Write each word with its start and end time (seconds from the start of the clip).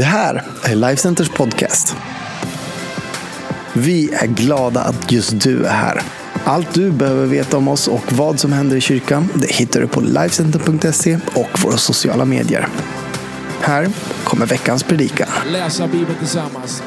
Det 0.00 0.06
här 0.06 0.42
är 0.64 0.74
Lifecenters 0.74 1.28
podcast. 1.28 1.96
Vi 3.72 4.14
är 4.14 4.26
glada 4.26 4.80
att 4.80 5.12
just 5.12 5.40
du 5.40 5.64
är 5.64 5.72
här. 5.72 6.02
Allt 6.44 6.74
du 6.74 6.90
behöver 6.90 7.26
veta 7.26 7.56
om 7.56 7.68
oss 7.68 7.88
och 7.88 8.12
vad 8.12 8.40
som 8.40 8.52
händer 8.52 8.76
i 8.76 8.80
kyrkan 8.80 9.28
det 9.34 9.50
hittar 9.50 9.80
du 9.80 9.86
på 9.86 10.00
Lifecenter.se 10.00 11.18
och 11.34 11.62
våra 11.64 11.76
sociala 11.76 12.24
medier. 12.24 12.68
Här 13.60 13.88
kommer 14.24 14.46
veckans 14.46 14.82
predikan. 14.82 15.28
läsa 15.52 15.86
Bibeln 15.86 16.18
tillsammans. 16.18 16.82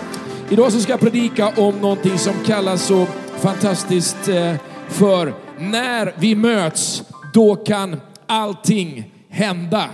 Idag 0.50 0.72
så 0.72 0.80
ska 0.80 0.92
jag 0.92 1.00
predika 1.00 1.48
om 1.48 1.76
någonting 1.76 2.18
som 2.18 2.34
kallas 2.46 2.82
så 2.82 3.08
fantastiskt 3.40 4.28
eh, 4.28 4.56
för 4.90 5.34
när 5.60 6.16
vi 6.18 6.36
möts, 6.36 7.04
då 7.34 7.56
kan 7.56 8.02
allting 8.28 9.12
hända. 9.30 9.90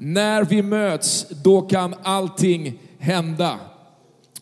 När 0.00 0.44
vi 0.44 0.62
möts, 0.62 1.26
då 1.42 1.62
kan 1.62 1.94
allting 2.02 2.78
hända. 2.98 3.58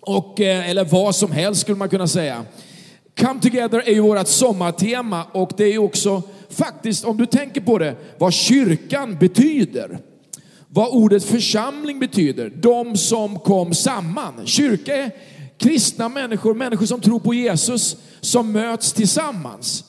Och, 0.00 0.40
eh, 0.40 0.70
eller 0.70 0.84
vad 0.84 1.14
som 1.14 1.32
helst 1.32 1.60
skulle 1.60 1.76
man 1.76 1.88
kunna 1.88 2.06
säga. 2.06 2.44
Come 3.20 3.40
Together 3.40 3.82
är 3.88 3.92
ju 3.92 4.00
vårt 4.00 4.26
sommartema 4.26 5.24
och 5.24 5.50
det 5.56 5.64
är 5.64 5.78
också 5.78 6.22
faktiskt, 6.50 7.04
om 7.04 7.16
du 7.16 7.26
tänker 7.26 7.60
på 7.60 7.78
det, 7.78 7.96
vad 8.18 8.32
kyrkan 8.32 9.16
betyder. 9.20 9.98
Vad 10.68 10.88
ordet 10.88 11.24
församling 11.24 11.98
betyder. 11.98 12.50
De 12.50 12.96
som 12.96 13.38
kom 13.38 13.74
samman. 13.74 14.46
Kyrka 14.46 14.96
är 14.96 15.10
kristna 15.58 16.08
människor, 16.08 16.54
människor 16.54 16.86
som 16.86 17.00
tror 17.00 17.20
på 17.20 17.34
Jesus, 17.34 17.96
som 18.20 18.52
möts 18.52 18.92
tillsammans. 18.92 19.84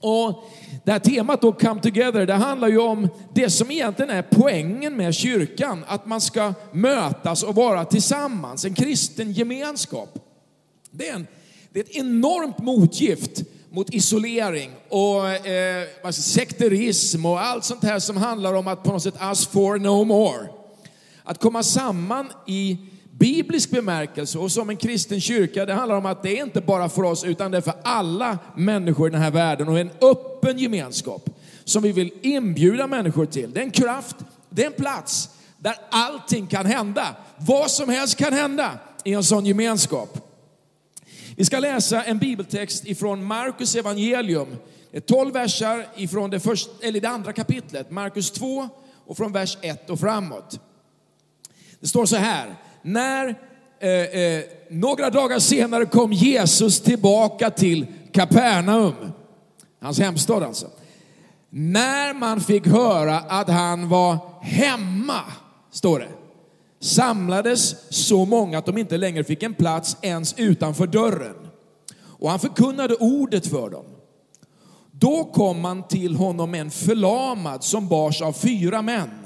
Och 0.00 0.44
det 0.86 0.92
här 0.92 0.98
temat 0.98 1.40
då, 1.40 1.52
Come 1.52 1.80
Together, 1.80 2.26
det 2.26 2.34
handlar 2.34 2.68
ju 2.68 2.78
om 2.78 3.08
det 3.34 3.50
som 3.50 3.70
egentligen 3.70 4.10
är 4.10 4.22
poängen 4.22 4.96
med 4.96 5.14
kyrkan. 5.14 5.84
Att 5.88 6.06
man 6.06 6.20
ska 6.20 6.54
mötas 6.72 7.42
och 7.42 7.54
vara 7.54 7.84
tillsammans, 7.84 8.64
en 8.64 8.74
kristen 8.74 9.32
gemenskap. 9.32 10.18
Det 10.90 11.08
är, 11.08 11.14
en, 11.14 11.26
det 11.72 11.80
är 11.80 11.84
ett 11.84 11.96
enormt 11.96 12.58
motgift 12.58 13.42
mot 13.70 13.94
isolering 13.94 14.70
och 14.88 15.28
eh, 15.28 15.86
alltså 16.04 16.22
sekterism 16.22 17.26
och 17.26 17.40
allt 17.40 17.64
sånt 17.64 17.84
här 17.84 17.98
som 17.98 18.16
handlar 18.16 18.54
om 18.54 18.68
att 18.68 18.82
på 18.82 18.92
något 18.92 19.02
sätt 19.02 19.22
us 19.30 19.46
for 19.46 19.78
no 19.78 20.04
more. 20.04 20.48
Att 21.24 21.40
komma 21.40 21.62
samman 21.62 22.28
i 22.46 22.78
biblisk 23.18 23.70
bemärkelse 23.70 24.38
och 24.38 24.52
som 24.52 24.70
en 24.70 24.76
kristen 24.76 25.20
kyrka, 25.20 25.66
det 25.66 25.74
handlar 25.74 25.96
om 25.96 26.06
att 26.06 26.22
det 26.22 26.38
är 26.38 26.44
inte 26.44 26.60
bara 26.60 26.88
för 26.88 27.02
oss 27.02 27.24
utan 27.24 27.50
det 27.50 27.56
är 27.56 27.62
för 27.62 27.74
alla 27.82 28.38
människor 28.56 29.08
i 29.08 29.10
den 29.10 29.20
här 29.20 29.30
världen 29.30 29.68
och 29.68 29.78
en 29.78 29.90
öppen 30.00 30.58
gemenskap 30.58 31.30
som 31.64 31.82
vi 31.82 31.92
vill 31.92 32.10
inbjuda 32.22 32.86
människor 32.86 33.26
till. 33.26 33.52
Det 33.52 33.60
är 33.60 33.64
en 33.64 33.70
kraft, 33.70 34.16
det 34.50 34.62
är 34.62 34.66
en 34.66 34.72
plats 34.72 35.30
där 35.58 35.74
allting 35.90 36.46
kan 36.46 36.66
hända. 36.66 37.16
Vad 37.38 37.70
som 37.70 37.88
helst 37.88 38.16
kan 38.16 38.32
hända 38.32 38.78
i 39.04 39.12
en 39.12 39.24
sån 39.24 39.46
gemenskap. 39.46 40.18
Vi 41.36 41.44
ska 41.44 41.58
läsa 41.58 42.02
en 42.02 42.18
bibeltext 42.18 42.86
ifrån 42.86 43.24
Markus 43.24 43.74
evangelium. 43.74 44.56
Det 44.90 44.96
är 44.96 45.00
12 45.00 45.32
versar 45.32 45.86
ifrån 45.96 46.30
det, 46.30 46.40
första, 46.40 46.86
eller 46.86 47.00
det 47.00 47.08
andra 47.08 47.32
kapitlet, 47.32 47.90
Markus 47.90 48.30
2 48.30 48.68
och 49.06 49.16
från 49.16 49.32
vers 49.32 49.58
1 49.60 49.90
och 49.90 50.00
framåt. 50.00 50.60
Det 51.80 51.86
står 51.86 52.06
så 52.06 52.16
här, 52.16 52.54
när 52.86 53.34
eh, 53.80 53.90
eh, 53.90 54.44
några 54.70 55.10
dagar 55.10 55.38
senare 55.38 55.86
kom 55.86 56.12
Jesus 56.12 56.80
tillbaka 56.80 57.50
till 57.50 57.86
Kapernaum, 58.12 58.94
hans 59.80 59.98
hemstad 59.98 60.42
alltså. 60.42 60.66
När 61.50 62.14
man 62.14 62.40
fick 62.40 62.66
höra 62.66 63.18
att 63.18 63.48
han 63.48 63.88
var 63.88 64.18
hemma, 64.42 65.20
står 65.70 65.98
det, 65.98 66.08
samlades 66.80 67.74
så 67.88 68.24
många 68.24 68.58
att 68.58 68.66
de 68.66 68.78
inte 68.78 68.96
längre 68.96 69.24
fick 69.24 69.42
en 69.42 69.54
plats 69.54 69.96
ens 70.02 70.34
utanför 70.38 70.86
dörren. 70.86 71.36
Och 72.02 72.30
han 72.30 72.38
förkunnade 72.38 72.94
ordet 72.94 73.46
för 73.46 73.70
dem. 73.70 73.84
Då 74.90 75.24
kom 75.24 75.60
man 75.60 75.88
till 75.88 76.16
honom 76.16 76.54
en 76.54 76.70
förlamad 76.70 77.64
som 77.64 77.88
bars 77.88 78.22
av 78.22 78.32
fyra 78.32 78.82
män. 78.82 79.25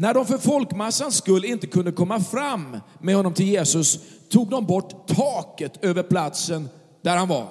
När 0.00 0.14
de 0.14 0.26
för 0.26 0.38
folkmassans 0.38 1.16
skull 1.16 1.44
inte 1.44 1.66
kunde 1.66 1.92
komma 1.92 2.20
fram 2.20 2.76
med 3.00 3.14
honom 3.14 3.34
till 3.34 3.48
Jesus 3.48 3.98
tog 4.28 4.50
de 4.50 4.66
bort 4.66 5.08
taket 5.08 5.84
över 5.84 6.02
platsen 6.02 6.68
där 7.02 7.16
han 7.16 7.28
var. 7.28 7.48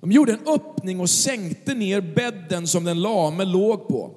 De 0.00 0.12
gjorde 0.12 0.32
en 0.32 0.48
öppning 0.48 1.00
och 1.00 1.10
sänkte 1.10 1.74
ner 1.74 2.00
bädden 2.00 2.66
som 2.66 2.84
den 2.84 3.02
lame 3.02 3.44
låg 3.44 3.88
på. 3.88 4.10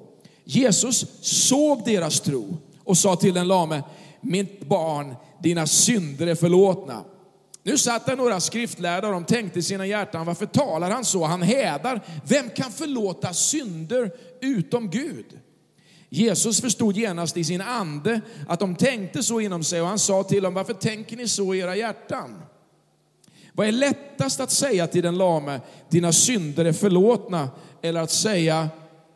Jesus 0.44 1.06
såg 1.20 1.84
deras 1.84 2.20
tro 2.20 2.56
och 2.84 2.98
sa 2.98 3.16
till 3.16 3.34
den 3.34 3.48
lame, 3.48 3.82
mitt 4.20 4.66
barn, 4.66 5.14
dina 5.42 5.66
synder 5.66 6.26
är 6.26 6.34
förlåtna. 6.34 7.04
Nu 7.62 7.78
satt 7.78 8.06
där 8.06 8.16
några 8.16 8.40
skriftlärda 8.40 9.06
och 9.06 9.12
de 9.12 9.24
tänkte 9.24 9.58
i 9.58 9.62
sina 9.62 9.86
hjärtan, 9.86 10.26
varför 10.26 10.46
talar 10.46 10.90
han 10.90 11.04
så? 11.04 11.24
Han 11.24 11.42
hädar. 11.42 12.00
Vem 12.28 12.50
kan 12.50 12.72
förlåta 12.72 13.32
synder 13.32 14.10
utom 14.40 14.90
Gud? 14.90 15.26
Jesus 16.14 16.60
förstod 16.60 16.96
genast 16.96 17.36
i 17.36 17.44
sin 17.44 17.60
ande 17.60 18.20
att 18.48 18.60
de 18.60 18.76
tänkte 18.76 19.22
så 19.22 19.40
inom 19.40 19.64
sig 19.64 19.80
och 19.80 19.88
han 19.88 19.98
sa 19.98 20.22
till 20.22 20.42
dem, 20.42 20.54
varför 20.54 20.74
tänker 20.74 21.16
ni 21.16 21.28
så 21.28 21.54
i 21.54 21.58
era 21.58 21.76
hjärtan? 21.76 22.42
Vad 23.52 23.66
är 23.66 23.72
lättast 23.72 24.40
att 24.40 24.50
säga 24.50 24.86
till 24.86 25.02
den 25.02 25.18
lame, 25.18 25.60
dina 25.88 26.12
synder 26.12 26.64
är 26.64 26.72
förlåtna, 26.72 27.48
eller 27.82 28.00
att 28.00 28.10
säga, 28.10 28.68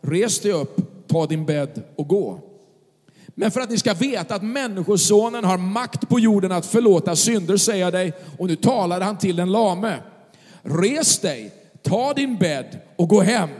res 0.03 0.41
dig 0.41 0.53
upp, 0.53 0.77
ta 1.09 1.27
din 1.27 1.47
bädd 1.47 1.83
och 1.97 2.09
gå? 2.09 2.41
Men 3.27 3.51
för 3.51 3.61
att 3.61 3.71
ni 3.71 3.79
ska 3.79 3.95
veta 3.95 4.35
att 4.35 4.43
Människosonen 4.43 5.45
har 5.45 5.59
makt 5.59 6.09
på 6.09 6.21
jorden 6.21 6.53
att 6.53 6.67
förlåta 6.67 7.17
synder, 7.17 7.57
säger 7.57 7.85
jag 7.85 7.93
dig, 7.93 8.13
och 8.39 8.47
nu 8.47 8.57
talade 8.57 9.05
han 9.05 9.19
till 9.19 9.37
den 9.37 9.53
lame. 9.53 9.99
Res 10.63 11.19
dig, 11.19 11.53
ta 11.83 12.13
din 12.13 12.37
bädd 12.37 12.81
och 12.97 13.09
gå 13.09 13.21
hem. 13.21 13.51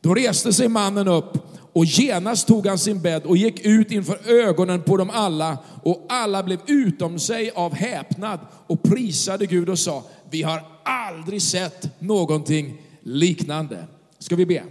Då 0.00 0.14
reste 0.14 0.52
sig 0.52 0.68
mannen 0.68 1.08
upp 1.08 1.49
och 1.72 1.84
genast 1.84 2.46
tog 2.46 2.66
han 2.66 2.78
sin 2.78 3.00
bädd 3.00 3.22
och 3.22 3.36
gick 3.36 3.66
ut 3.66 3.90
inför 3.90 4.30
ögonen 4.30 4.82
på 4.82 4.96
dem 4.96 5.10
alla 5.10 5.58
och 5.82 6.06
alla 6.08 6.42
blev 6.42 6.58
utom 6.66 7.18
sig 7.18 7.50
av 7.50 7.74
häpnad 7.74 8.40
och 8.66 8.82
prisade 8.82 9.46
Gud 9.46 9.68
och 9.68 9.78
sa, 9.78 10.04
vi 10.30 10.42
har 10.42 10.62
aldrig 10.84 11.42
sett 11.42 12.00
någonting 12.00 12.82
liknande. 13.02 13.84
Ska 14.18 14.36
vi 14.36 14.46
be? 14.46 14.62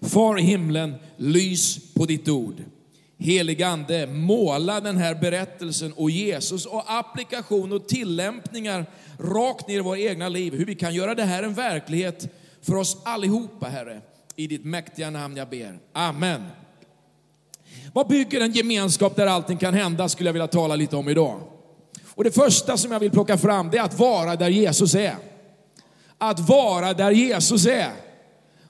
Far 0.00 0.38
i 0.38 0.42
himlen, 0.42 0.94
lys 1.16 1.94
på 1.94 2.04
ditt 2.06 2.28
ord. 2.28 2.62
Heligande, 3.18 4.06
måla 4.06 4.80
den 4.80 4.96
här 4.96 5.14
berättelsen 5.14 5.92
och 5.92 6.10
Jesus 6.10 6.66
och 6.66 6.84
applikation 6.86 7.72
och 7.72 7.88
tillämpningar 7.88 8.86
rakt 9.18 9.68
ner 9.68 9.78
i 9.78 9.80
våra 9.80 9.98
egna 9.98 10.28
liv. 10.28 10.54
Hur 10.54 10.66
vi 10.66 10.74
kan 10.74 10.94
göra 10.94 11.14
det 11.14 11.24
här 11.24 11.42
en 11.42 11.54
verklighet 11.54 12.34
för 12.62 12.76
oss 12.76 12.96
allihopa, 13.04 13.68
Herre. 13.68 14.00
I 14.36 14.46
ditt 14.46 14.64
mäktiga 14.64 15.10
namn 15.10 15.36
jag 15.36 15.48
ber. 15.48 15.78
Amen. 15.92 16.42
Vad 17.92 18.08
bygger 18.08 18.40
en 18.40 18.52
gemenskap 18.52 19.16
där 19.16 19.26
allting 19.26 19.58
kan 19.58 19.74
hända 19.74 20.08
skulle 20.08 20.28
jag 20.28 20.32
vilja 20.32 20.48
tala 20.48 20.76
lite 20.76 20.96
om 20.96 21.08
idag. 21.08 21.40
Och 22.14 22.24
det 22.24 22.30
första 22.30 22.76
som 22.76 22.92
jag 22.92 23.00
vill 23.00 23.10
plocka 23.10 23.38
fram 23.38 23.70
det 23.70 23.78
är 23.78 23.82
att 23.82 23.98
vara 23.98 24.36
där 24.36 24.48
Jesus 24.48 24.94
är. 24.94 25.16
Att 26.18 26.40
vara 26.40 26.94
där 26.94 27.10
Jesus 27.10 27.66
är. 27.66 27.92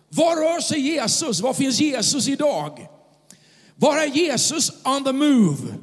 Var 0.09 0.37
rör 0.37 0.61
sig 0.61 0.81
Jesus? 0.81 1.41
Var 1.41 1.55
finns 1.55 1.81
Jesus 1.81 2.29
idag? 2.29 2.89
Var 3.77 3.97
är 3.97 4.07
Jesus 4.07 4.71
on 4.85 5.05
the 5.05 5.13
move? 5.13 5.75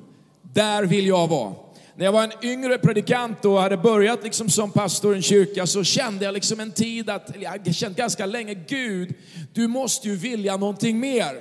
Där 0.42 0.84
vill 0.84 1.08
jag 1.08 1.28
vara. 1.28 1.54
När 1.96 2.06
jag 2.06 2.12
var 2.12 2.24
en 2.24 2.32
yngre 2.42 2.78
predikant 2.78 3.46
och 3.46 3.62
hade 3.62 3.78
börjat 3.78 4.24
liksom 4.24 4.50
som 4.50 4.72
pastor 4.72 5.14
i 5.14 5.16
en 5.16 5.22
kyrka 5.22 5.68
så 5.68 5.84
kände 5.84 6.26
jag 6.26 6.34
liksom 6.34 6.60
en 6.60 6.72
tid 6.72 7.10
att, 7.10 7.30
jag 7.40 7.76
känt 7.76 7.98
ganska 7.98 8.26
länge, 8.26 8.54
Gud, 8.54 9.14
du 9.54 9.68
måste 9.68 10.08
ju 10.08 10.16
vilja 10.16 10.58
någonting 10.58 11.00
mer. 11.00 11.36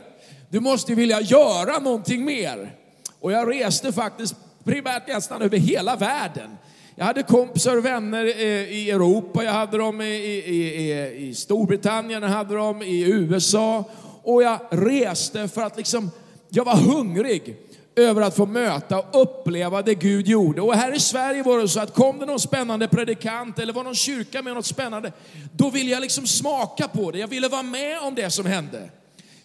Du 0.48 0.60
måste 0.60 0.92
ju 0.92 0.96
vilja 0.96 1.20
göra 1.20 1.78
någonting 1.78 2.24
mer. 2.24 2.74
Och 3.20 3.32
jag 3.32 3.50
reste 3.50 3.92
faktiskt 3.92 4.34
primärt 4.64 5.08
nästan 5.08 5.42
över 5.42 5.56
hela 5.56 5.96
världen. 5.96 6.50
Jag 6.94 7.04
hade 7.04 7.22
kompisar 7.22 7.76
och 7.76 7.84
vänner 7.84 8.24
eh, 8.24 8.72
i 8.72 8.90
Europa, 8.90 9.44
jag 9.44 9.52
hade 9.52 9.78
dem 9.78 10.00
i, 10.00 10.04
i, 10.04 10.90
i, 10.90 11.28
i 11.28 11.34
Storbritannien, 11.34 12.22
jag 12.22 12.28
hade 12.28 12.54
dem 12.54 12.82
i 12.82 13.02
USA. 13.02 13.84
Och 14.22 14.42
jag 14.42 14.60
reste 14.70 15.48
för 15.48 15.62
att 15.62 15.76
liksom, 15.76 16.10
jag 16.48 16.64
var 16.64 16.76
hungrig 16.76 17.56
över 17.96 18.22
att 18.22 18.36
få 18.36 18.46
möta 18.46 18.98
och 18.98 19.22
uppleva 19.22 19.82
det 19.82 19.94
Gud 19.94 20.28
gjorde. 20.28 20.62
Och 20.62 20.74
här 20.74 20.96
i 20.96 21.00
Sverige 21.00 21.42
var 21.42 21.58
det 21.58 21.68
så 21.68 21.80
att 21.80 21.94
kom 21.94 22.18
det 22.18 22.26
någon 22.26 22.40
spännande 22.40 22.88
predikant 22.88 23.58
eller 23.58 23.72
var 23.72 23.84
någon 23.84 23.94
kyrka 23.94 24.42
med 24.42 24.54
något 24.54 24.66
spännande, 24.66 25.12
då 25.52 25.70
ville 25.70 25.90
jag 25.90 26.00
liksom 26.00 26.26
smaka 26.26 26.88
på 26.88 27.10
det. 27.10 27.18
Jag 27.18 27.28
ville 27.28 27.48
vara 27.48 27.62
med 27.62 27.98
om 28.00 28.14
det 28.14 28.30
som 28.30 28.46
hände. 28.46 28.90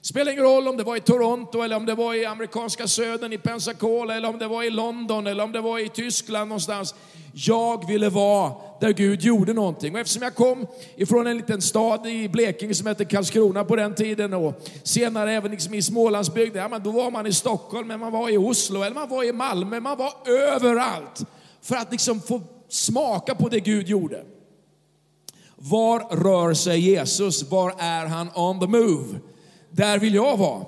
Spelar 0.05 0.31
ingen 0.31 0.43
roll 0.43 0.67
om 0.67 0.77
det 0.77 0.83
var 0.83 0.95
i 0.95 1.01
Toronto 1.01 1.61
eller 1.61 1.75
om 1.75 1.85
det 1.85 1.95
var 1.95 2.13
i 2.13 2.25
amerikanska 2.25 2.87
södern 2.87 3.33
i 3.33 3.37
Pensacola 3.37 4.15
eller 4.15 4.29
om 4.29 4.39
det 4.39 4.47
var 4.47 4.63
i 4.63 4.69
London 4.69 5.27
eller 5.27 5.43
om 5.43 5.51
det 5.51 5.61
var 5.61 5.79
i 5.79 5.89
Tyskland 5.89 6.49
någonstans. 6.49 6.95
Jag 7.33 7.87
ville 7.87 8.09
vara 8.09 8.53
där 8.79 8.93
Gud 8.93 9.21
gjorde 9.21 9.53
någonting. 9.53 9.93
Och 9.93 9.99
eftersom 9.99 10.23
jag 10.23 10.35
kom 10.35 10.67
ifrån 10.95 11.27
en 11.27 11.37
liten 11.37 11.61
stad 11.61 12.07
i 12.07 12.29
Blekinge 12.29 12.73
som 12.73 12.87
hette 12.87 13.05
Karlskrona 13.05 13.63
på 13.63 13.75
den 13.75 13.95
tiden 13.95 14.33
och 14.33 14.67
senare 14.83 15.33
även 15.33 15.51
liksom 15.51 15.73
i 15.73 15.81
Smålandsbygden, 15.81 16.61
ja, 16.61 16.67
men 16.67 16.83
då 16.83 16.91
var 16.91 17.11
man 17.11 17.27
i 17.27 17.33
Stockholm, 17.33 17.87
men 17.87 17.99
man 17.99 18.11
var 18.11 18.29
i 18.29 18.37
Oslo 18.37 18.81
eller 18.81 18.95
man 18.95 19.09
var 19.09 19.23
i 19.23 19.33
Malmö, 19.33 19.79
man 19.79 19.97
var 19.97 20.13
överallt 20.25 21.25
för 21.61 21.75
att 21.75 21.91
liksom 21.91 22.21
få 22.21 22.41
smaka 22.69 23.35
på 23.35 23.49
det 23.49 23.59
Gud 23.59 23.87
gjorde. 23.87 24.23
Var 25.55 25.99
rör 25.99 26.53
sig 26.53 26.79
Jesus? 26.79 27.51
Var 27.51 27.73
är 27.77 28.05
han 28.05 28.29
on 28.35 28.59
the 28.59 28.67
move? 28.67 29.19
Där 29.75 29.99
vill 29.99 30.15
jag 30.15 30.37
vara. 30.37 30.65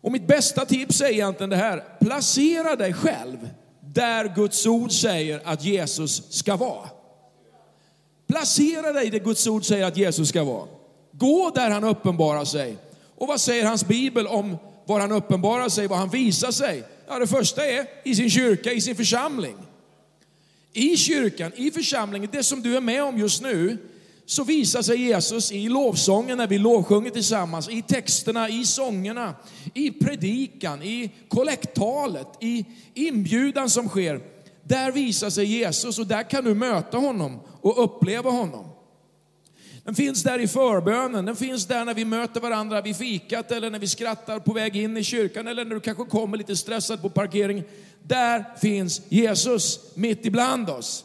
Och 0.00 0.12
mitt 0.12 0.26
bästa 0.26 0.66
tips 0.66 1.00
är 1.00 1.08
egentligen 1.08 1.50
det 1.50 1.56
här. 1.56 1.84
Placera 2.00 2.76
dig 2.76 2.92
själv 2.92 3.48
där 3.80 4.34
Guds 4.34 4.66
ord 4.66 4.92
säger 4.92 5.40
att 5.44 5.64
Jesus 5.64 6.32
ska 6.32 6.56
vara. 6.56 6.88
Placera 8.26 8.92
dig 8.92 9.10
där 9.10 9.18
Guds 9.18 9.46
ord 9.46 9.64
säger 9.64 9.86
att 9.86 9.96
Jesus 9.96 10.28
ska 10.28 10.44
vara. 10.44 10.68
Gå 11.12 11.50
där 11.54 11.70
han 11.70 11.84
uppenbarar 11.84 12.44
sig. 12.44 12.76
Och 13.16 13.28
vad 13.28 13.40
säger 13.40 13.64
hans 13.64 13.86
bibel 13.86 14.26
om 14.26 14.56
var 14.86 15.00
han 15.00 15.12
uppenbarar 15.12 15.68
sig, 15.68 15.86
var 15.86 15.96
han 15.96 16.10
visar 16.10 16.50
sig? 16.50 16.84
Ja, 17.08 17.18
det 17.18 17.26
första 17.26 17.66
är 17.66 17.86
i 18.04 18.14
sin 18.14 18.30
kyrka, 18.30 18.72
i 18.72 18.80
sin 18.80 18.96
församling. 18.96 19.56
I 20.72 20.96
kyrkan, 20.96 21.52
i 21.56 21.70
församlingen, 21.70 22.28
det 22.32 22.42
som 22.42 22.62
du 22.62 22.76
är 22.76 22.80
med 22.80 23.04
om 23.04 23.18
just 23.18 23.42
nu, 23.42 23.78
så 24.30 24.44
visar 24.44 24.82
sig 24.82 24.96
Jesus 24.96 25.52
i 25.52 25.68
lovsången 25.68 26.38
när 26.38 26.46
vi 26.46 26.58
lovsjunger 26.58 27.10
tillsammans, 27.10 27.68
i 27.68 27.82
texterna, 27.82 28.48
i 28.48 28.64
sångerna, 28.64 29.34
i 29.74 29.90
predikan, 29.90 30.82
i 30.82 31.10
kollekttalet, 31.28 32.26
i 32.40 32.64
inbjudan 32.94 33.70
som 33.70 33.88
sker. 33.88 34.20
Där 34.62 34.92
visar 34.92 35.30
sig 35.30 35.44
Jesus 35.44 35.98
och 35.98 36.06
där 36.06 36.30
kan 36.30 36.44
du 36.44 36.54
möta 36.54 36.98
honom 36.98 37.40
och 37.60 37.84
uppleva 37.84 38.30
honom. 38.30 38.66
Den 39.84 39.94
finns 39.94 40.22
där 40.22 40.38
i 40.38 40.48
förbönen, 40.48 41.24
den 41.24 41.36
finns 41.36 41.66
där 41.66 41.84
när 41.84 41.94
vi 41.94 42.04
möter 42.04 42.40
varandra 42.40 42.80
vid 42.80 42.96
fikat 42.96 43.52
eller 43.52 43.70
när 43.70 43.78
vi 43.78 43.88
skrattar 43.88 44.38
på 44.38 44.52
väg 44.52 44.76
in 44.76 44.96
i 44.96 45.04
kyrkan 45.04 45.48
eller 45.48 45.64
när 45.64 45.74
du 45.74 45.80
kanske 45.80 46.04
kommer 46.04 46.36
lite 46.36 46.56
stressad 46.56 47.02
på 47.02 47.10
parkeringen. 47.10 47.64
Där 48.02 48.44
finns 48.60 49.02
Jesus 49.08 49.80
mitt 49.94 50.26
ibland 50.26 50.70
oss. 50.70 51.04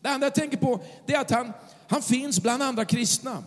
Det 0.00 0.08
andra 0.08 0.26
jag 0.26 0.34
tänker 0.34 0.56
på 0.56 0.80
det 1.06 1.14
är 1.14 1.20
att 1.20 1.30
han, 1.30 1.52
han 1.88 2.02
finns 2.02 2.42
bland 2.42 2.62
andra 2.62 2.84
kristna. 2.84 3.44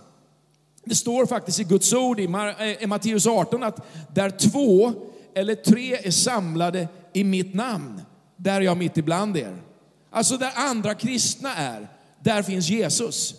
Det 0.83 0.95
står 0.95 1.25
faktiskt 1.25 1.59
i 1.59 1.63
Guds 1.63 1.93
ord 1.93 2.19
i 2.19 2.23
eh, 2.23 2.87
Matteus 2.87 3.27
18 3.27 3.63
att 3.63 3.87
där 4.13 4.29
två 4.29 4.93
eller 5.35 5.55
tre 5.55 5.95
är 5.95 6.11
samlade 6.11 6.87
i 7.13 7.23
mitt 7.23 7.53
namn, 7.53 8.01
där 8.37 8.55
är 8.55 8.61
jag 8.61 8.77
mitt 8.77 8.97
ibland 8.97 9.37
er. 9.37 9.61
Alltså 10.09 10.37
där 10.37 10.51
andra 10.55 10.95
kristna 10.95 11.55
är, 11.55 11.87
där 12.19 12.43
finns 12.43 12.69
Jesus. 12.69 13.35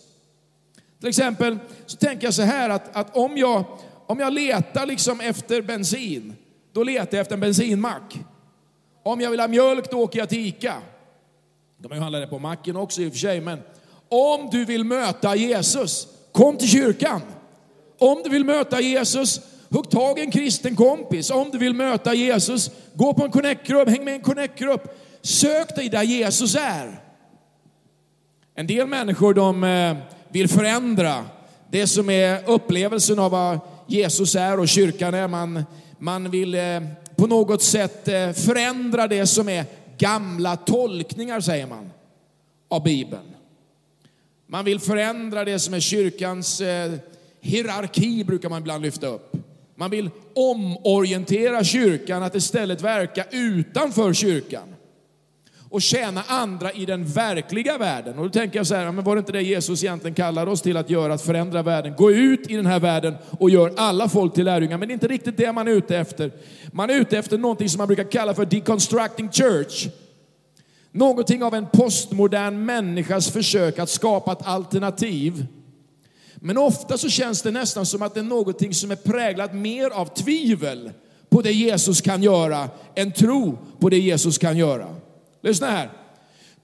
Till 1.00 1.08
exempel 1.08 1.58
så 1.86 1.96
tänker 1.96 2.26
jag 2.26 2.34
så 2.34 2.42
här 2.42 2.70
att, 2.70 2.96
att 2.96 3.16
om, 3.16 3.36
jag, 3.36 3.64
om 4.06 4.18
jag 4.18 4.32
letar 4.32 4.86
liksom 4.86 5.20
efter 5.20 5.62
bensin, 5.62 6.34
då 6.72 6.82
letar 6.82 7.16
jag 7.16 7.22
efter 7.22 7.34
en 7.34 7.40
bensinmack. 7.40 8.18
Om 9.02 9.20
jag 9.20 9.30
vill 9.30 9.40
ha 9.40 9.48
mjölk, 9.48 9.90
då 9.90 9.98
åker 9.98 10.18
jag 10.18 10.28
till 10.28 10.46
Ica. 10.46 10.74
De 11.78 11.88
kan 11.88 11.96
ju 11.96 12.02
handla 12.02 12.18
det 12.18 12.26
på 12.26 12.38
macken 12.38 12.76
också 12.76 13.02
i 13.02 13.08
och 13.08 13.12
för 13.12 13.18
sig, 13.18 13.40
men 13.40 13.58
om 14.10 14.50
du 14.50 14.64
vill 14.64 14.84
möta 14.84 15.36
Jesus, 15.36 16.08
kom 16.32 16.56
till 16.56 16.68
kyrkan. 16.68 17.22
Om 17.98 18.20
du 18.24 18.30
vill 18.30 18.44
möta 18.44 18.80
Jesus, 18.80 19.40
hugg 19.68 19.90
tag 19.90 20.18
i 20.18 20.22
en 20.22 20.30
kristen 20.30 20.76
kompis. 20.76 21.30
Om 21.30 21.50
du 21.50 21.58
vill 21.58 21.74
möta 21.74 22.14
Jesus, 22.14 22.70
gå 22.94 23.14
på 23.14 23.24
en 23.24 23.30
connect-grupp, 23.30 23.88
häng 23.88 24.04
med 24.04 24.12
i 24.12 24.16
en 24.16 24.22
connect-grupp. 24.22 24.98
Sök 25.22 25.76
dig 25.76 25.88
där 25.88 26.02
Jesus 26.02 26.54
är. 26.54 27.00
En 28.54 28.66
del 28.66 28.86
människor 28.86 29.34
de 29.34 29.64
eh, 29.64 29.96
vill 30.28 30.48
förändra 30.48 31.24
det 31.70 31.86
som 31.86 32.10
är 32.10 32.50
upplevelsen 32.50 33.18
av 33.18 33.30
vad 33.30 33.58
Jesus 33.86 34.34
är 34.34 34.60
och 34.60 34.68
kyrkan 34.68 35.14
är. 35.14 35.28
Man, 35.28 35.64
man 35.98 36.30
vill 36.30 36.54
eh, 36.54 36.80
på 37.16 37.26
något 37.26 37.62
sätt 37.62 38.08
eh, 38.08 38.32
förändra 38.32 39.06
det 39.06 39.26
som 39.26 39.48
är 39.48 39.64
gamla 39.98 40.56
tolkningar, 40.56 41.40
säger 41.40 41.66
man, 41.66 41.90
av 42.68 42.82
Bibeln. 42.82 43.34
Man 44.52 44.64
vill 44.64 44.80
förändra 44.80 45.44
det 45.44 45.58
som 45.58 45.74
är 45.74 45.80
kyrkans 45.80 46.60
eh, 46.60 46.92
hierarki, 47.40 48.24
brukar 48.24 48.48
man 48.48 48.60
ibland 48.60 48.82
lyfta 48.82 49.06
upp. 49.06 49.32
Man 49.76 49.90
vill 49.90 50.10
omorientera 50.34 51.64
kyrkan 51.64 52.22
att 52.22 52.34
istället 52.34 52.82
verka 52.82 53.24
utanför 53.30 54.12
kyrkan 54.12 54.74
och 55.70 55.82
tjäna 55.82 56.22
andra 56.26 56.72
i 56.72 56.86
den 56.86 57.04
verkliga 57.04 57.78
världen. 57.78 58.18
Och 58.18 58.24
då 58.24 58.30
tänker 58.30 58.58
jag 58.58 58.66
så 58.66 58.74
här, 58.74 58.92
men 58.92 59.04
var 59.04 59.16
det 59.16 59.18
inte 59.18 59.32
det 59.32 59.42
Jesus 59.42 59.84
egentligen 59.84 60.14
kallar 60.14 60.46
oss 60.46 60.62
till 60.62 60.76
att 60.76 60.90
göra, 60.90 61.14
att 61.14 61.22
förändra 61.22 61.62
världen? 61.62 61.94
Gå 61.96 62.12
ut 62.12 62.50
i 62.50 62.56
den 62.56 62.66
här 62.66 62.80
världen 62.80 63.14
och 63.38 63.50
gör 63.50 63.72
alla 63.76 64.08
folk 64.08 64.34
till 64.34 64.44
lärjungar. 64.44 64.78
Men 64.78 64.88
det 64.88 64.92
är 64.92 64.94
inte 64.94 65.08
riktigt 65.08 65.36
det 65.36 65.52
man 65.52 65.68
är 65.68 65.72
ute 65.72 65.96
efter. 65.96 66.32
Man 66.72 66.90
är 66.90 66.94
ute 66.94 67.18
efter 67.18 67.38
någonting 67.38 67.68
som 67.68 67.78
man 67.78 67.86
brukar 67.86 68.10
kalla 68.10 68.34
för 68.34 68.44
deconstructing 68.44 69.30
church. 69.30 69.88
Någonting 70.92 71.42
av 71.42 71.54
en 71.54 71.66
postmodern 71.66 72.64
människas 72.64 73.30
försök 73.30 73.78
att 73.78 73.90
skapa 73.90 74.32
ett 74.32 74.46
alternativ. 74.46 75.46
Men 76.34 76.58
ofta 76.58 76.98
så 76.98 77.08
känns 77.08 77.42
det 77.42 77.50
nästan 77.50 77.86
som 77.86 78.02
att 78.02 78.14
det 78.14 78.20
är 78.20 78.24
någonting 78.24 78.74
som 78.74 78.90
är 78.90 78.96
präglat 78.96 79.54
mer 79.54 79.90
av 79.90 80.06
tvivel 80.06 80.90
på 81.28 81.42
det 81.42 81.52
Jesus 81.52 82.00
kan 82.00 82.22
göra 82.22 82.68
än 82.94 83.12
tro 83.12 83.58
på 83.80 83.88
det 83.88 83.98
Jesus 83.98 84.38
kan 84.38 84.56
göra. 84.56 84.86
Lyssna 85.42 85.66
här. 85.66 85.90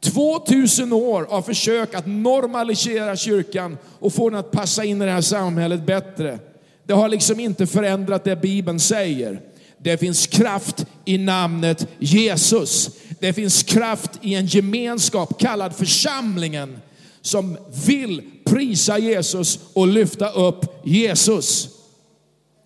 2000 0.00 0.92
år 0.92 1.26
av 1.30 1.42
försök 1.42 1.94
att 1.94 2.06
normalisera 2.06 3.16
kyrkan 3.16 3.78
och 3.98 4.12
få 4.12 4.30
den 4.30 4.38
att 4.38 4.50
passa 4.50 4.84
in 4.84 5.02
i 5.02 5.04
det 5.04 5.10
här 5.10 5.20
samhället 5.20 5.86
bättre. 5.86 6.38
Det 6.84 6.92
har 6.92 7.08
liksom 7.08 7.40
inte 7.40 7.66
förändrat 7.66 8.24
det 8.24 8.36
Bibeln 8.36 8.80
säger. 8.80 9.40
Det 9.78 9.98
finns 9.98 10.26
kraft 10.26 10.86
i 11.04 11.18
namnet 11.18 11.88
Jesus. 11.98 12.90
Det 13.26 13.32
finns 13.32 13.62
kraft 13.62 14.10
i 14.20 14.34
en 14.34 14.46
gemenskap 14.46 15.40
kallad 15.40 15.76
församlingen 15.76 16.78
som 17.20 17.58
vill 17.86 18.30
prisa 18.44 18.98
Jesus 18.98 19.58
och 19.72 19.86
lyfta 19.86 20.30
upp 20.30 20.80
Jesus. 20.84 21.68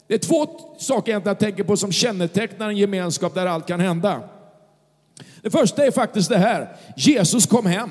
Det 0.06 0.14
är 0.14 0.18
två 0.18 0.46
saker 0.78 1.12
jag 1.12 1.38
tänker 1.38 1.64
på 1.64 1.76
som 1.76 1.92
kännetecknar 1.92 2.68
en 2.68 2.76
gemenskap 2.76 3.34
där 3.34 3.46
allt 3.46 3.66
kan 3.66 3.80
hända. 3.80 4.22
Det 5.42 5.50
första 5.50 5.86
är 5.86 5.90
faktiskt 5.90 6.28
det 6.28 6.38
här, 6.38 6.76
Jesus 6.96 7.46
kom 7.46 7.66
hem. 7.66 7.90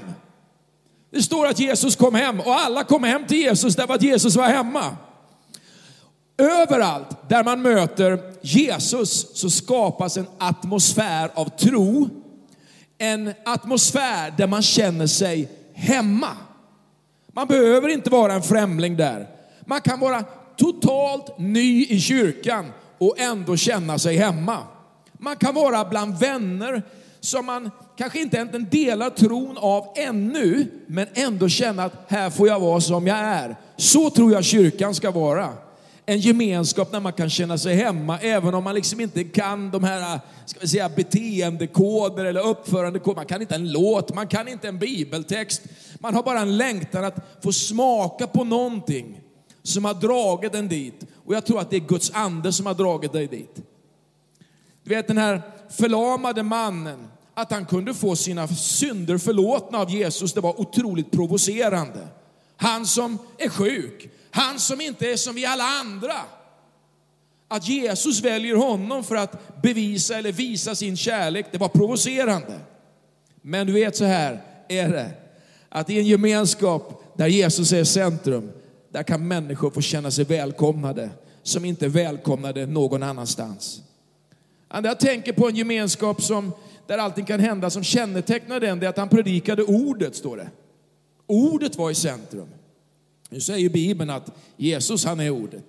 Det 1.12 1.22
står 1.22 1.48
att 1.48 1.60
Jesus 1.60 1.96
kom 1.96 2.16
hem 2.16 2.40
och 2.40 2.60
alla 2.60 2.84
kom 2.84 3.04
hem 3.04 3.28
till 3.28 3.38
Jesus 3.38 3.76
därför 3.76 3.94
att 3.94 4.04
Jesus 4.04 4.36
var 4.36 4.48
hemma. 4.48 4.98
Överallt 6.38 7.30
där 7.30 7.44
man 7.44 7.62
möter 7.62 8.20
Jesus 8.42 9.28
så 9.34 9.50
skapas 9.50 10.18
en 10.18 10.28
atmosfär 10.38 11.32
av 11.34 11.50
tro. 11.50 12.10
En 13.02 13.34
atmosfär 13.46 14.34
där 14.38 14.48
man 14.48 14.62
känner 14.62 15.08
sig 15.08 15.50
hemma. 15.74 16.38
Man 17.34 17.48
behöver 17.48 17.90
inte 17.90 18.10
vara 18.10 18.34
en 18.34 18.44
främling 18.44 18.98
där. 18.98 19.28
Man 19.66 19.82
kan 19.82 20.00
vara 20.00 20.24
totalt 20.58 21.40
ny 21.40 21.86
i 21.86 22.00
kyrkan 22.00 22.66
och 22.98 23.20
ändå 23.20 23.58
känna 23.58 24.00
sig 24.00 24.18
hemma. 24.18 24.58
Man 25.14 25.36
kan 25.36 25.56
vara 25.56 25.86
bland 25.86 26.20
vänner 26.20 26.84
som 27.20 27.46
man 27.46 27.72
kanske 27.98 28.22
inte 28.22 28.38
egentligen 28.38 28.68
delar 28.72 29.10
tron 29.10 29.58
av 29.58 29.94
ännu, 29.96 30.68
men 30.88 31.08
ändå 31.14 31.50
känna 31.50 31.84
att 31.84 32.06
här 32.08 32.30
får 32.30 32.48
jag 32.48 32.60
vara 32.60 32.82
som 32.82 33.08
jag 33.08 33.18
är. 33.18 33.56
Så 33.78 34.10
tror 34.10 34.34
jag 34.34 34.44
kyrkan 34.44 34.96
ska 34.96 35.12
vara. 35.12 35.50
En 36.10 36.20
gemenskap 36.20 36.92
där 36.92 37.00
man 37.00 37.14
kan 37.14 37.30
känna 37.30 37.58
sig 37.58 37.76
hemma, 37.76 38.20
även 38.20 38.54
om 38.54 38.64
man 38.64 38.76
liksom 38.76 39.00
inte 39.00 39.24
kan 39.24 39.72
de 39.72 39.84
här 39.84 40.20
ska 40.46 40.60
vi 40.60 40.68
säga, 40.68 40.90
beteendekoder 40.90 42.26
eller 42.26 42.48
uppförandekoder. 42.48 43.16
Man 43.16 43.26
kan 43.26 43.42
inte 43.42 43.56
en 43.56 43.72
låt, 43.72 44.16
man 44.16 44.28
kan 44.28 44.48
inte 44.48 44.68
en 44.68 44.80
bibeltext. 44.80 45.62
Man 46.00 46.16
har 46.16 46.24
bara 46.24 46.40
en 46.40 46.58
längtan 46.58 47.06
att 47.06 47.16
få 47.44 47.52
smaka 47.52 48.28
på 48.28 48.44
någonting 48.44 49.22
som 49.64 49.86
har 49.86 49.94
dragit 49.94 50.56
en 50.56 50.68
dit. 50.68 51.06
Och 51.26 51.36
jag 51.36 51.46
tror 51.46 51.60
att 51.60 51.70
det 51.70 51.76
är 51.76 51.88
Guds 51.88 52.12
ande 52.14 52.54
som 52.54 52.66
har 52.66 52.74
dragit 52.74 53.14
dig 53.14 53.28
dit. 53.28 53.56
Du 54.84 54.96
vet 54.96 55.08
den 55.08 55.18
här 55.18 55.42
förlamade 55.70 56.44
mannen, 56.44 57.08
att 57.34 57.52
han 57.52 57.66
kunde 57.66 57.94
få 57.94 58.16
sina 58.16 58.48
synder 58.48 59.18
förlåtna 59.18 59.78
av 59.78 59.92
Jesus, 59.92 60.34
det 60.34 60.42
var 60.42 60.62
otroligt 60.62 61.12
provocerande. 61.12 62.08
Han 62.58 62.86
som 62.86 63.18
är 63.38 63.50
sjuk, 63.50 64.10
han 64.32 64.60
som 64.60 64.82
inte 64.82 65.12
är 65.12 65.16
som 65.16 65.36
vi 65.36 65.46
alla 65.46 65.64
andra. 65.64 66.16
Att 67.48 67.68
Jesus 67.68 68.24
väljer 68.24 68.56
honom 68.56 69.04
för 69.04 69.16
att 69.16 69.62
bevisa 69.62 70.18
eller 70.18 70.32
visa 70.32 70.76
sin 70.76 70.98
kärlek, 70.98 71.46
det 71.52 71.58
var 71.58 71.70
provocerande. 71.70 72.60
Men 73.42 73.68
du 73.68 73.74
vet 73.74 73.96
så 73.96 74.06
här 74.06 74.42
är 74.68 74.90
det, 74.90 75.12
att 75.70 75.90
i 75.90 76.00
en 76.00 76.06
gemenskap 76.06 77.04
där 77.18 77.28
Jesus 77.28 77.74
är 77.74 77.84
centrum, 77.84 78.52
där 78.90 79.04
kan 79.04 79.28
människor 79.28 79.72
få 79.72 79.82
känna 79.82 80.12
sig 80.12 80.26
välkomnade. 80.26 81.10
som 81.44 81.66
inte 81.66 81.86
är 81.86 81.90
välkomnade 81.90 82.66
någon 82.66 83.04
annanstans. 83.04 83.82
Jag 84.70 85.00
tänker 85.00 85.34
på 85.34 85.48
en 85.48 85.56
gemenskap 85.56 86.22
som, 86.22 86.52
där 86.88 86.98
allting 86.98 87.26
kan 87.26 87.40
hända 87.40 87.70
som 87.70 87.84
kännetecknar 87.84 88.60
den, 88.60 88.80
det 88.80 88.86
är 88.86 88.90
att 88.90 88.98
han 88.98 89.10
predikade 89.10 89.64
ordet, 89.64 90.16
står 90.16 90.38
det. 90.38 90.50
Ordet 91.28 91.76
var 91.76 91.92
i 91.92 91.96
centrum. 91.96 92.48
Nu 93.30 93.40
säger 93.40 93.70
Bibeln 93.70 94.10
att 94.10 94.32
Jesus, 94.58 95.06
han 95.06 95.20
är 95.20 95.30
ordet. 95.30 95.66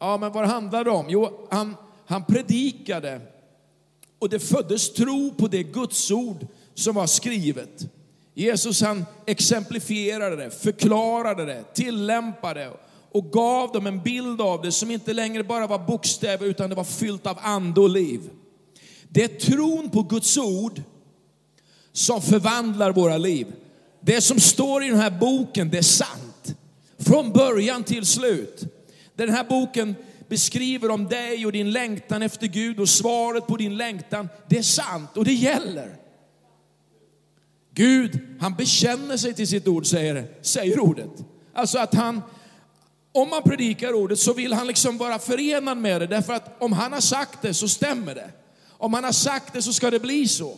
Ja, 0.00 0.16
men 0.16 0.32
vad 0.32 0.48
handlar 0.48 0.84
det 0.84 0.90
om? 0.90 1.06
Jo, 1.08 1.46
han, 1.50 1.76
han 2.06 2.24
predikade 2.24 3.20
och 4.18 4.28
det 4.28 4.38
föddes 4.38 4.92
tro 4.92 5.34
på 5.36 5.48
det 5.48 5.62
gudsord 5.62 6.46
som 6.74 6.94
var 6.94 7.06
skrivet. 7.06 7.86
Jesus 8.34 8.82
han 8.82 9.04
exemplifierade 9.26 10.36
det, 10.36 10.50
förklarade 10.50 11.44
det, 11.44 11.74
tillämpade 11.74 12.70
och 13.12 13.32
gav 13.32 13.72
dem 13.72 13.86
en 13.86 14.02
bild 14.02 14.40
av 14.40 14.62
det 14.62 14.72
som 14.72 14.90
inte 14.90 15.12
längre 15.12 15.44
bara 15.44 15.66
var 15.66 15.78
bokstäver 15.78 16.46
utan 16.46 16.70
det 16.70 16.76
var 16.76 16.84
fyllt 16.84 17.26
av 17.26 17.38
ande 17.42 17.80
och 17.80 17.90
liv. 17.90 18.20
Det 19.08 19.24
är 19.24 19.28
tron 19.28 19.90
på 19.90 20.02
Guds 20.02 20.38
ord 20.38 20.82
som 21.92 22.22
förvandlar 22.22 22.92
våra 22.92 23.18
liv. 23.18 23.46
Det 24.00 24.20
som 24.20 24.40
står 24.40 24.84
i 24.84 24.88
den 24.88 24.98
här 24.98 25.10
boken, 25.10 25.70
det 25.70 25.78
är 25.78 25.82
sant. 25.82 26.35
Från 27.06 27.32
början 27.32 27.84
till 27.84 28.06
slut. 28.06 28.64
Den 29.14 29.28
här 29.28 29.44
boken 29.44 29.94
beskriver 30.28 30.90
om 30.90 31.06
dig 31.06 31.46
och 31.46 31.52
din 31.52 31.70
längtan 31.70 32.22
efter 32.22 32.46
Gud 32.46 32.80
och 32.80 32.88
svaret 32.88 33.46
på 33.46 33.56
din 33.56 33.76
längtan, 33.76 34.28
det 34.48 34.58
är 34.58 34.62
sant 34.62 35.16
och 35.16 35.24
det 35.24 35.32
gäller. 35.32 35.96
Gud, 37.74 38.18
han 38.40 38.54
bekänner 38.54 39.16
sig 39.16 39.34
till 39.34 39.48
sitt 39.48 39.68
ord, 39.68 39.86
säger, 39.86 40.26
säger 40.42 40.80
ordet. 40.80 41.10
Alltså 41.52 41.78
att 41.78 41.94
han, 41.94 42.22
om 43.12 43.30
man 43.30 43.42
predikar 43.42 43.92
ordet 43.92 44.18
så 44.18 44.32
vill 44.32 44.52
han 44.52 44.66
liksom 44.66 44.98
vara 44.98 45.18
förenad 45.18 45.78
med 45.78 46.00
det, 46.00 46.06
därför 46.06 46.32
att 46.32 46.62
om 46.62 46.72
han 46.72 46.92
har 46.92 47.00
sagt 47.00 47.42
det 47.42 47.54
så 47.54 47.68
stämmer 47.68 48.14
det. 48.14 48.30
Om 48.68 48.94
han 48.94 49.04
har 49.04 49.12
sagt 49.12 49.52
det 49.52 49.62
så 49.62 49.72
ska 49.72 49.90
det 49.90 50.00
bli 50.00 50.28
så. 50.28 50.56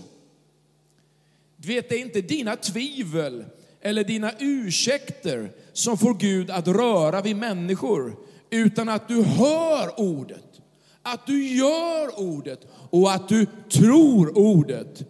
Du 1.57 1.69
vet, 1.69 1.89
det 1.89 1.95
är 1.95 2.01
inte 2.01 2.21
dina 2.21 2.57
tvivel 2.57 3.45
eller 3.81 4.05
dina 4.05 4.33
ursäkter 4.39 5.53
som 5.79 5.99
får 5.99 6.15
Gud 6.15 6.51
att 6.51 6.69
röra 6.69 7.21
vid 7.21 7.37
människor, 7.37 8.17
utan 8.51 8.89
att 8.89 9.09
du 9.09 9.23
hör 9.23 10.01
ordet, 10.01 10.45
att 11.03 11.27
du 11.27 11.49
gör 11.49 12.21
ordet 12.21 12.61
och 12.91 13.13
att 13.13 13.29
du 13.29 13.47
tror 13.71 14.39
ordet. 14.39 15.03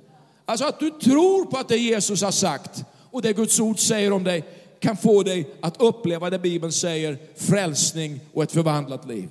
Alltså 0.44 0.66
att 0.66 0.80
du 0.80 0.90
tror 0.90 1.44
på 1.44 1.58
att 1.58 1.68
det 1.68 1.76
Jesus 1.76 2.22
har 2.22 2.30
sagt 2.30 2.84
och 3.10 3.22
det 3.22 3.32
Guds 3.32 3.60
ord 3.60 3.78
säger 3.78 4.12
om 4.12 4.24
dig 4.24 4.44
kan 4.80 4.96
få 4.96 5.22
dig 5.22 5.48
att 5.60 5.82
uppleva 5.82 6.30
det 6.30 6.38
Bibeln 6.38 6.72
säger, 6.72 7.18
frälsning 7.36 8.20
och 8.32 8.42
ett 8.42 8.52
förvandlat 8.52 9.08
liv. 9.08 9.28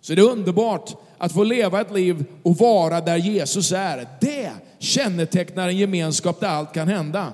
Så 0.00 0.14
det 0.14 0.20
är 0.20 0.30
underbart 0.30 0.96
att 1.18 1.32
få 1.32 1.44
leva 1.44 1.80
ett 1.80 1.92
liv 1.92 2.24
och 2.42 2.56
vara 2.56 3.00
där 3.00 3.16
Jesus 3.16 3.72
är. 3.72 4.08
Det 4.20 4.50
kännetecknar 4.78 5.68
en 5.68 5.76
gemenskap 5.76 6.40
där 6.40 6.48
allt 6.48 6.74
kan 6.74 6.88
hända. 6.88 7.32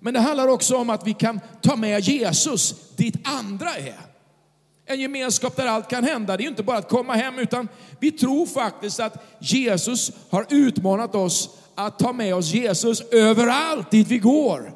Men 0.00 0.14
det 0.14 0.20
handlar 0.20 0.48
också 0.48 0.76
om 0.76 0.90
att 0.90 1.06
vi 1.06 1.14
kan 1.14 1.40
ta 1.62 1.76
med 1.76 2.00
Jesus 2.00 2.74
dit 2.96 3.16
andra 3.24 3.74
är. 3.74 4.00
En 4.86 5.00
gemenskap 5.00 5.56
där 5.56 5.66
allt 5.66 5.88
kan 5.88 6.04
hända. 6.04 6.36
Det 6.36 6.44
är 6.44 6.48
inte 6.48 6.62
bara 6.62 6.78
att 6.78 6.88
komma 6.88 7.14
hem, 7.14 7.38
utan 7.38 7.68
vi 8.00 8.10
tror 8.10 8.46
faktiskt 8.46 9.00
att 9.00 9.24
Jesus 9.38 10.12
har 10.30 10.46
utmanat 10.48 11.14
oss 11.14 11.50
att 11.74 11.98
ta 11.98 12.12
med 12.12 12.34
oss 12.34 12.52
Jesus 12.52 13.00
överallt 13.00 13.90
dit 13.90 14.08
vi 14.08 14.18
går. 14.18 14.74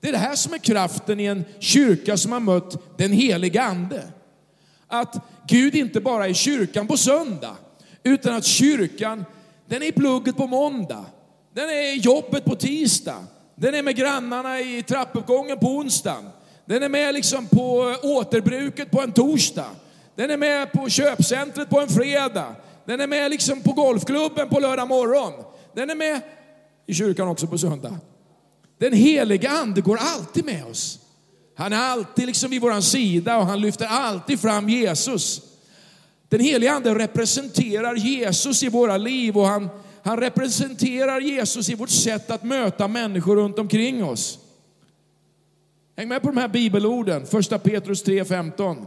Det 0.00 0.08
är 0.08 0.12
det 0.12 0.18
här 0.18 0.36
som 0.36 0.54
är 0.54 0.58
kraften 0.58 1.20
i 1.20 1.24
en 1.24 1.44
kyrka 1.58 2.16
som 2.16 2.32
har 2.32 2.40
mött 2.40 2.98
den 2.98 3.12
heliga 3.12 3.62
Ande. 3.62 4.02
Att 4.88 5.16
Gud 5.48 5.74
inte 5.74 6.00
bara 6.00 6.26
är 6.26 6.30
i 6.30 6.34
kyrkan 6.34 6.86
på 6.86 6.96
söndag, 6.96 7.56
utan 8.02 8.34
att 8.34 8.44
kyrkan, 8.44 9.24
den 9.66 9.82
är 9.82 9.86
i 9.86 9.92
plugget 9.92 10.36
på 10.36 10.46
måndag. 10.46 11.04
Den 11.54 11.70
är 11.70 11.94
i 11.94 11.98
jobbet 11.98 12.44
på 12.44 12.56
tisdag. 12.56 13.26
Den 13.56 13.74
är 13.74 13.82
med 13.82 13.96
grannarna 13.96 14.60
i 14.60 14.82
trappuppgången 14.82 15.58
på 15.58 15.66
onsdagen. 15.66 16.28
Den 16.64 16.82
är 16.82 16.88
med 16.88 17.14
liksom 17.14 17.46
på 17.46 17.94
återbruket 18.02 18.90
på 18.90 19.02
en 19.02 19.12
torsdag. 19.12 19.70
Den 20.14 20.30
är 20.30 20.36
med 20.36 20.72
på 20.72 20.88
köpcentret 20.88 21.70
på 21.70 21.80
en 21.80 21.88
fredag. 21.88 22.54
Den 22.84 23.00
är 23.00 23.06
med 23.06 23.30
liksom 23.30 23.62
på 23.62 23.72
golfklubben 23.72 24.48
på 24.48 24.60
lördag 24.60 24.88
morgon. 24.88 25.32
Den 25.74 25.90
är 25.90 25.94
med 25.94 26.20
i 26.86 26.94
kyrkan 26.94 27.28
också 27.28 27.46
på 27.46 27.58
söndag. 27.58 27.98
Den 28.78 28.92
heliga 28.92 29.50
ande 29.50 29.80
går 29.80 29.98
alltid 30.00 30.44
med 30.44 30.66
oss. 30.66 30.98
Han 31.56 31.72
är 31.72 31.76
alltid 31.76 32.26
liksom 32.26 32.50
vid 32.50 32.60
vår 32.60 32.80
sida 32.80 33.36
och 33.38 33.46
han 33.46 33.60
lyfter 33.60 33.86
alltid 33.86 34.40
fram 34.40 34.68
Jesus. 34.68 35.40
Den 36.28 36.40
heliga 36.40 36.72
ande 36.72 36.94
representerar 36.94 37.94
Jesus 37.94 38.62
i 38.62 38.68
våra 38.68 38.96
liv 38.96 39.38
och 39.38 39.46
han, 39.46 39.68
han 40.06 40.20
representerar 40.20 41.20
Jesus 41.20 41.68
i 41.68 41.74
vårt 41.74 41.90
sätt 41.90 42.30
att 42.30 42.44
möta 42.44 42.88
människor 42.88 43.36
runt 43.36 43.58
omkring 43.58 44.04
oss. 44.04 44.38
Häng 45.96 46.08
med 46.08 46.22
på 46.22 46.28
de 46.28 46.36
här 46.36 46.48
bibelorden, 46.48 47.26
första 47.26 47.58
Petrus 47.58 48.04
3.15. 48.04 48.86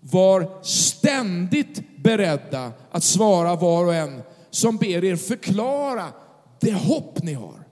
Var 0.00 0.62
ständigt 0.62 1.96
beredda 1.96 2.72
att 2.90 3.04
svara 3.04 3.56
var 3.56 3.84
och 3.84 3.94
en 3.94 4.22
som 4.50 4.76
ber 4.76 5.04
er 5.04 5.16
förklara 5.16 6.06
det 6.60 6.72
hopp 6.72 7.22
ni 7.22 7.34
har. 7.34 7.64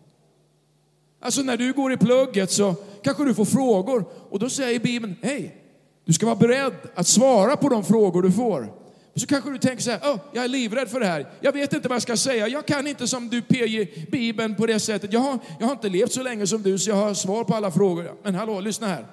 Alltså 1.20 1.42
när 1.42 1.56
du 1.56 1.72
går 1.72 1.92
i 1.92 1.96
plugget 1.96 2.50
så 2.50 2.74
kanske 3.02 3.24
du 3.24 3.34
får 3.34 3.44
frågor 3.44 4.04
och 4.30 4.38
då 4.38 4.50
säger 4.50 4.80
Bibeln, 4.80 5.16
hej, 5.22 5.56
du 6.04 6.12
ska 6.12 6.26
vara 6.26 6.36
beredd 6.36 6.74
att 6.94 7.06
svara 7.06 7.56
på 7.56 7.68
de 7.68 7.84
frågor 7.84 8.22
du 8.22 8.32
får. 8.32 8.72
Så 9.14 9.26
kanske 9.26 9.50
du 9.50 9.58
tänker 9.58 9.82
så 9.82 9.90
här, 9.90 9.98
oh, 9.98 10.18
jag 10.32 10.44
är 10.44 10.48
livrädd 10.48 10.88
för 10.88 11.00
det 11.00 11.06
här. 11.06 11.26
Jag 11.40 11.52
vet 11.52 11.72
inte 11.72 11.88
vad 11.88 11.94
jag 11.94 12.02
ska 12.02 12.16
säga. 12.16 12.48
Jag 12.48 12.66
kan 12.66 12.86
inte 12.86 13.08
som 13.08 13.28
du 13.28 13.42
PJ 13.42 14.06
Bibeln 14.10 14.54
på 14.54 14.66
det 14.66 14.80
sättet. 14.80 15.12
Jag 15.12 15.20
har, 15.20 15.38
jag 15.58 15.66
har 15.66 15.72
inte 15.72 15.88
levt 15.88 16.12
så 16.12 16.22
länge 16.22 16.46
som 16.46 16.62
du 16.62 16.78
så 16.78 16.90
jag 16.90 16.96
har 16.96 17.14
svar 17.14 17.44
på 17.44 17.54
alla 17.54 17.70
frågor. 17.70 18.12
Men 18.22 18.34
hallå, 18.34 18.60
lyssna 18.60 18.86
här. 18.86 19.06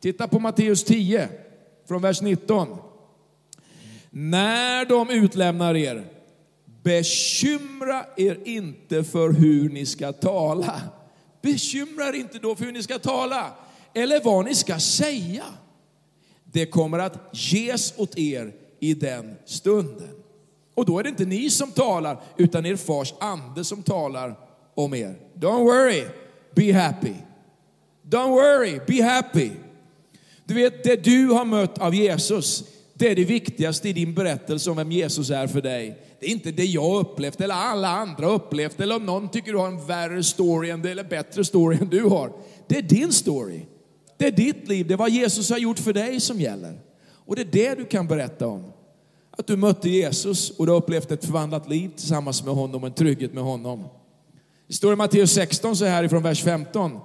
Titta 0.00 0.28
på 0.28 0.38
Matteus 0.38 0.84
10 0.84 1.28
från 1.88 2.02
vers 2.02 2.22
19. 2.22 2.78
När 4.10 4.84
de 4.84 5.10
utlämnar 5.10 5.76
er, 5.76 6.04
bekymra 6.82 8.04
er 8.16 8.38
inte 8.44 9.04
för 9.04 9.30
hur 9.30 9.68
ni 9.68 9.86
ska 9.86 10.12
tala. 10.12 10.80
Bekymra 11.42 12.08
er 12.08 12.12
inte 12.12 12.38
då 12.38 12.56
för 12.56 12.64
hur 12.64 12.72
ni 12.72 12.82
ska 12.82 12.98
tala 12.98 13.52
eller 13.94 14.20
vad 14.24 14.44
ni 14.44 14.54
ska 14.54 14.78
säga. 14.78 15.44
Det 16.44 16.66
kommer 16.66 16.98
att 16.98 17.30
ges 17.32 17.94
åt 17.96 18.18
er 18.18 18.52
i 18.80 18.94
den 18.94 19.34
stunden. 19.44 20.10
Och 20.74 20.86
då 20.86 20.98
är 20.98 21.02
det 21.02 21.08
inte 21.08 21.24
ni 21.24 21.50
som 21.50 21.70
talar, 21.70 22.20
utan 22.36 22.66
er 22.66 22.76
fars 22.76 23.14
ande 23.20 23.64
som 23.64 23.82
talar 23.82 24.38
om 24.74 24.94
er. 24.94 25.14
Don't 25.34 25.64
worry, 25.64 26.04
be 26.54 26.72
happy. 26.72 27.14
Don't 28.02 28.30
worry, 28.30 28.80
be 28.86 29.02
happy. 29.02 29.50
Du 30.44 30.54
vet, 30.54 30.84
det 30.84 31.04
du 31.04 31.26
har 31.26 31.44
mött 31.44 31.78
av 31.78 31.94
Jesus, 31.94 32.64
det 32.94 33.10
är 33.10 33.16
det 33.16 33.24
viktigaste 33.24 33.88
i 33.88 33.92
din 33.92 34.14
berättelse 34.14 34.70
om 34.70 34.76
vem 34.76 34.92
Jesus 34.92 35.30
är 35.30 35.46
för 35.46 35.60
dig. 35.60 35.98
Det 36.20 36.26
är 36.26 36.30
inte 36.30 36.52
det 36.52 36.64
jag 36.64 37.00
upplevt 37.00 37.40
eller 37.40 37.54
alla 37.54 37.88
andra 37.88 38.26
upplevt 38.26 38.80
eller 38.80 38.96
om 38.96 39.06
någon 39.06 39.30
tycker 39.30 39.52
du 39.52 39.58
har 39.58 39.66
en 39.66 39.86
värre 39.86 40.22
story 40.22 40.70
än 40.70 40.82
det, 40.82 40.90
eller 40.90 41.04
bättre 41.04 41.44
story 41.44 41.78
än 41.80 41.88
du 41.88 42.02
har. 42.02 42.32
Det 42.66 42.78
är 42.78 42.82
din 42.82 43.12
story. 43.12 43.60
Det 44.16 44.26
är 44.26 44.30
ditt 44.30 44.68
liv, 44.68 44.86
det 44.86 44.94
är 44.94 44.98
vad 44.98 45.10
Jesus 45.10 45.50
har 45.50 45.58
gjort 45.58 45.78
för 45.78 45.92
dig 45.92 46.20
som 46.20 46.40
gäller. 46.40 46.78
Och 47.26 47.36
det 47.36 47.42
är 47.42 47.44
det 47.44 47.74
du 47.74 47.84
kan 47.84 48.06
berätta 48.06 48.46
om. 48.46 48.64
Att 49.30 49.46
du 49.46 49.56
mötte 49.56 49.88
Jesus 49.88 50.50
och 50.50 50.66
du 50.66 50.72
har 50.72 50.78
upplevt 50.78 51.12
ett 51.12 51.24
förvandlat 51.24 51.68
liv 51.68 51.90
tillsammans 51.96 52.44
med 52.44 52.54
honom, 52.54 52.84
en 52.84 52.92
trygghet 52.92 53.34
med 53.34 53.44
honom. 53.44 53.84
Det 54.66 54.74
står 54.74 54.92
i 54.92 54.96
Matteus 54.96 55.32
16 55.32 55.76
så 55.76 55.84
här 55.84 56.04
ifrån 56.04 56.22
vers 56.22 56.42
15. 56.42 56.98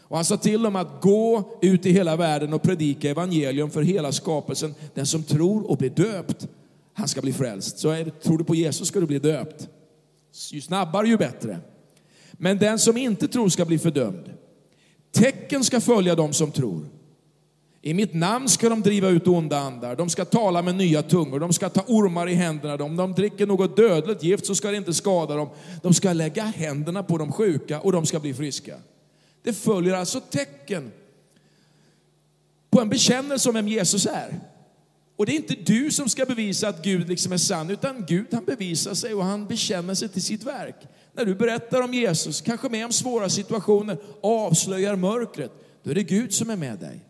Och 0.00 0.16
han 0.16 0.24
sa 0.24 0.36
till 0.36 0.62
dem 0.62 0.76
att 0.76 1.02
gå 1.02 1.42
ut 1.62 1.86
i 1.86 1.92
hela 1.92 2.16
världen 2.16 2.52
och 2.52 2.62
predika 2.62 3.10
evangelium 3.10 3.70
för 3.70 3.82
hela 3.82 4.12
skapelsen. 4.12 4.74
Den 4.94 5.06
som 5.06 5.22
tror 5.22 5.70
och 5.70 5.76
blir 5.76 5.90
döpt, 5.90 6.48
han 6.92 7.08
ska 7.08 7.20
bli 7.20 7.32
frälst. 7.32 7.78
Så 7.78 7.90
är 7.90 8.04
det, 8.04 8.10
tror 8.10 8.38
du 8.38 8.44
på 8.44 8.54
Jesus 8.54 8.88
ska 8.88 9.00
du 9.00 9.06
bli 9.06 9.18
döpt. 9.18 9.68
Ju 10.50 10.60
snabbare 10.60 11.08
ju 11.08 11.16
bättre. 11.16 11.58
Men 12.32 12.58
den 12.58 12.78
som 12.78 12.96
inte 12.96 13.28
tror 13.28 13.48
ska 13.48 13.64
bli 13.64 13.78
fördömd. 13.78 14.32
Tecken 15.12 15.64
ska 15.64 15.80
följa 15.80 16.14
dem 16.14 16.32
som 16.32 16.50
tror. 16.50 16.86
I 17.82 17.94
mitt 17.94 18.14
namn 18.14 18.48
ska 18.48 18.68
de 18.68 18.82
driva 18.82 19.08
ut 19.08 19.26
onda 19.26 19.58
andar, 19.58 19.96
de 19.96 20.10
ska 20.10 20.24
tala 20.24 20.62
med 20.62 20.74
nya 20.74 21.02
tungor, 21.02 21.40
de 21.40 21.52
ska 21.52 21.68
ta 21.68 21.82
ormar 21.86 22.28
i 22.28 22.34
händerna, 22.34 22.84
om 22.84 22.96
de 22.96 23.12
dricker 23.12 23.46
något 23.46 23.76
dödligt 23.76 24.22
gift 24.22 24.46
så 24.46 24.54
ska 24.54 24.70
det 24.70 24.76
inte 24.76 24.94
skada 24.94 25.36
dem. 25.36 25.48
De 25.82 25.94
ska 25.94 26.12
lägga 26.12 26.42
händerna 26.42 27.02
på 27.02 27.18
de 27.18 27.32
sjuka 27.32 27.80
och 27.80 27.92
de 27.92 28.06
ska 28.06 28.20
bli 28.20 28.34
friska. 28.34 28.76
Det 29.42 29.52
följer 29.52 29.94
alltså 29.94 30.20
tecken 30.20 30.92
på 32.70 32.80
en 32.80 32.88
bekännelse 32.88 33.48
om 33.48 33.54
vem 33.54 33.68
Jesus 33.68 34.06
är. 34.06 34.40
Och 35.16 35.26
det 35.26 35.32
är 35.32 35.36
inte 35.36 35.54
du 35.54 35.90
som 35.90 36.08
ska 36.08 36.24
bevisa 36.24 36.68
att 36.68 36.84
Gud 36.84 37.08
liksom 37.08 37.32
är 37.32 37.36
sann, 37.36 37.70
utan 37.70 38.04
Gud 38.08 38.26
han 38.32 38.44
bevisar 38.44 38.94
sig 38.94 39.14
och 39.14 39.24
han 39.24 39.46
bekänner 39.46 39.94
sig 39.94 40.08
till 40.08 40.22
sitt 40.22 40.44
verk. 40.44 40.76
När 41.12 41.24
du 41.24 41.34
berättar 41.34 41.82
om 41.82 41.94
Jesus, 41.94 42.40
kanske 42.40 42.68
med 42.68 42.84
om 42.84 42.92
svåra 42.92 43.28
situationer, 43.28 43.96
avslöjar 44.22 44.96
mörkret, 44.96 45.52
då 45.82 45.90
är 45.90 45.94
det 45.94 46.02
Gud 46.02 46.34
som 46.34 46.50
är 46.50 46.56
med 46.56 46.78
dig. 46.78 47.00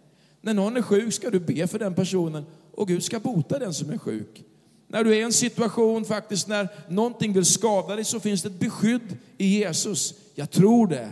När 0.41 0.55
någon 0.55 0.77
är 0.77 0.83
sjuk 0.83 1.15
ska 1.15 1.31
du 1.31 1.41
be 1.41 1.67
för 1.67 1.79
den 1.79 1.95
personen 1.95 2.47
Och 2.73 2.89
Gud 2.89 3.05
ska 3.05 3.21
bota 3.21 3.59
den 3.59 3.75
som 3.75 3.91
är 3.91 3.99
sjuk. 3.99 4.45
När 4.89 5.05
du 5.05 5.11
är 5.11 5.17
i 5.17 5.23
en 5.23 5.33
situation 5.33 6.05
faktiskt 6.05 6.49
när 6.49 6.69
någonting 6.89 7.33
vill 7.33 7.45
skada 7.45 7.95
dig 7.97 8.05
så 8.05 8.21
finns 8.21 8.43
det 8.43 8.49
ett 8.49 8.61
beskydd 8.61 9.17
i 9.39 9.59
Jesus. 9.59 10.15
Jag 10.35 10.51
tror 10.51 10.87
det 10.87 11.09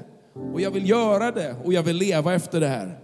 och 0.52 0.60
jag 0.60 0.70
vill 0.70 0.88
göra 0.88 1.32
det 1.32 1.56
och 1.64 1.72
jag 1.72 1.82
vill 1.82 1.96
leva 1.96 2.34
efter 2.34 2.60
det 2.60 2.68
här. 2.68 2.98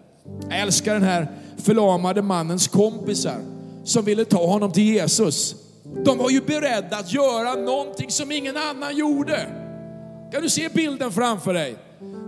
Jag 0.51 0.61
älskar 0.61 0.95
den 0.95 1.03
här 1.03 1.29
förlamade 1.57 2.23
mannens 2.23 2.69
kompisar 2.69 3.41
som 3.85 4.05
ville 4.05 4.25
ta 4.25 4.47
honom 4.47 4.73
till 4.73 4.85
Jesus. 4.85 5.55
De 6.05 6.19
var 6.19 6.31
ju 6.31 6.41
beredda 6.41 6.97
att 6.97 7.13
göra 7.13 7.55
någonting 7.55 8.11
som 8.11 8.33
ingen 8.33 8.57
annan 8.57 8.97
gjorde. 8.97 9.47
Kan 10.33 10.43
du 10.43 10.49
se 10.49 10.69
bilden 10.69 11.13
framför 11.13 11.55
dig? 11.55 11.77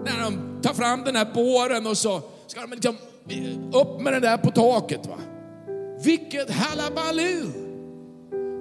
När 0.04 0.22
de 0.24 0.60
tar 0.62 0.74
fram 0.74 1.04
den 1.04 1.16
här 1.16 1.28
båren 1.34 1.86
och 1.86 1.98
så 1.98 2.22
ska 2.46 2.60
de 2.60 2.70
liksom 2.70 2.96
upp 3.72 4.00
med 4.00 4.12
den 4.12 4.22
där 4.22 4.36
på 4.36 4.50
taket. 4.50 5.06
Va? 5.06 5.18
Vilket 6.04 6.50
halabaloo! 6.50 7.64